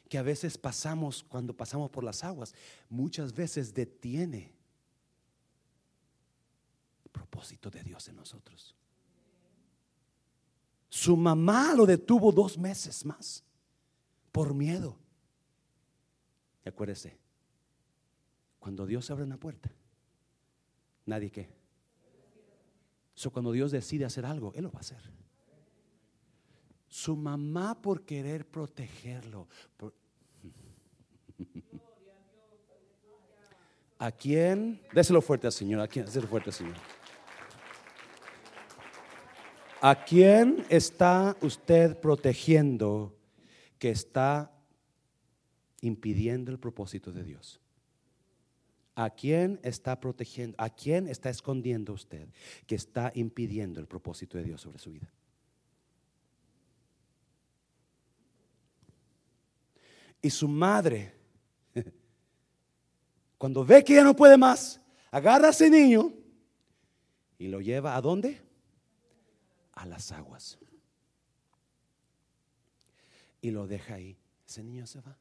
[0.08, 2.54] que a veces pasamos cuando pasamos por las aguas,
[2.90, 4.52] muchas veces detiene
[7.04, 8.76] el propósito de Dios en nosotros.
[10.90, 13.42] Su mamá lo detuvo dos meses más
[14.30, 14.98] por miedo.
[16.66, 17.16] Y acuérdese,
[18.58, 19.72] cuando Dios abre una puerta,
[21.06, 21.48] nadie que.
[23.14, 25.00] So, cuando Dios decide hacer algo, Él lo va a hacer.
[26.92, 29.48] Su mamá por querer protegerlo.
[33.98, 34.78] ¿A quién?
[34.92, 35.80] Déselo fuerte al Señor.
[35.80, 36.04] ¿A quién?
[36.04, 36.76] Déselo fuerte al Señor.
[39.80, 43.16] ¿A quién está usted protegiendo
[43.78, 44.52] que está
[45.80, 47.58] impidiendo el propósito de Dios?
[48.96, 50.56] ¿A quién está protegiendo?
[50.58, 52.28] ¿A quién está escondiendo usted
[52.66, 55.10] que está impidiendo el propósito de Dios sobre su vida?
[60.22, 61.12] Y su madre,
[63.38, 66.12] cuando ve que ya no puede más, agarra a ese niño
[67.38, 68.40] y lo lleva a dónde?
[69.72, 70.58] A las aguas.
[73.40, 74.16] Y lo deja ahí.
[74.46, 75.18] Ese niño se va.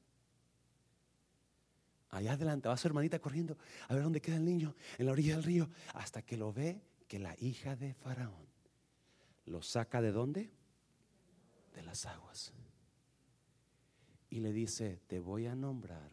[2.11, 5.35] Allá adelante va su hermanita corriendo a ver dónde queda el niño, en la orilla
[5.35, 8.45] del río, hasta que lo ve que la hija de Faraón
[9.45, 10.51] lo saca de dónde?
[11.73, 12.53] De las aguas.
[14.31, 16.09] Y le dice, te voy a nombrar.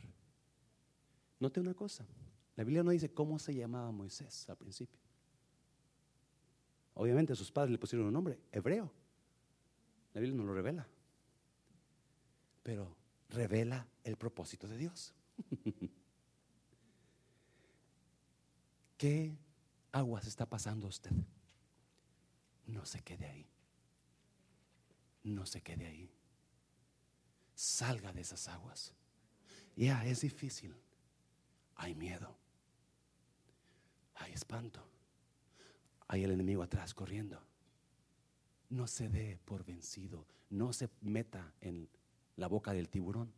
[1.40, 2.04] Note una cosa,
[2.56, 4.98] la Biblia no dice cómo se llamaba Moisés al principio.
[6.94, 8.92] Obviamente sus padres le pusieron un nombre, hebreo.
[10.12, 10.88] La Biblia no lo revela.
[12.64, 12.96] Pero
[13.28, 15.14] revela el propósito de Dios.
[18.98, 19.38] ¿Qué
[19.92, 21.12] aguas está pasando usted?
[22.66, 23.48] No se quede ahí.
[25.22, 26.17] No se quede ahí.
[27.58, 28.92] Salga de esas aguas.
[29.74, 30.76] Ya, es difícil.
[31.74, 32.36] Hay miedo.
[34.14, 34.86] Hay espanto.
[36.06, 37.42] Hay el enemigo atrás corriendo.
[38.68, 40.26] No se dé por vencido.
[40.50, 41.88] No se meta en
[42.36, 43.32] la boca del tiburón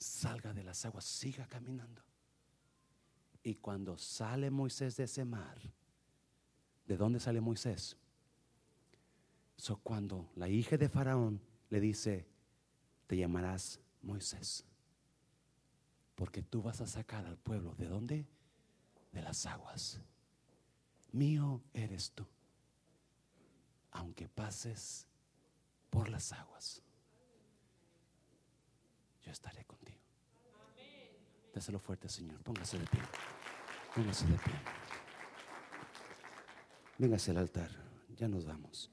[0.00, 2.02] salga de las aguas, siga caminando.
[3.42, 5.58] Y cuando sale Moisés de ese mar,
[6.86, 7.96] ¿de dónde sale Moisés?
[9.56, 12.26] So, cuando la hija de Faraón le dice,
[13.10, 14.64] te llamarás Moisés,
[16.14, 18.24] porque tú vas a sacar al pueblo, ¿de dónde?
[19.10, 20.00] De las aguas.
[21.10, 22.24] Mío eres tú,
[23.90, 25.08] aunque pases
[25.90, 26.84] por las aguas
[29.24, 29.98] yo estaré contigo.
[31.52, 32.40] Déselo fuerte, Señor.
[32.44, 33.00] Póngase de pie.
[33.92, 34.54] Póngase de pie.
[36.96, 37.70] Véngase al altar.
[38.16, 38.88] Ya nos vamos.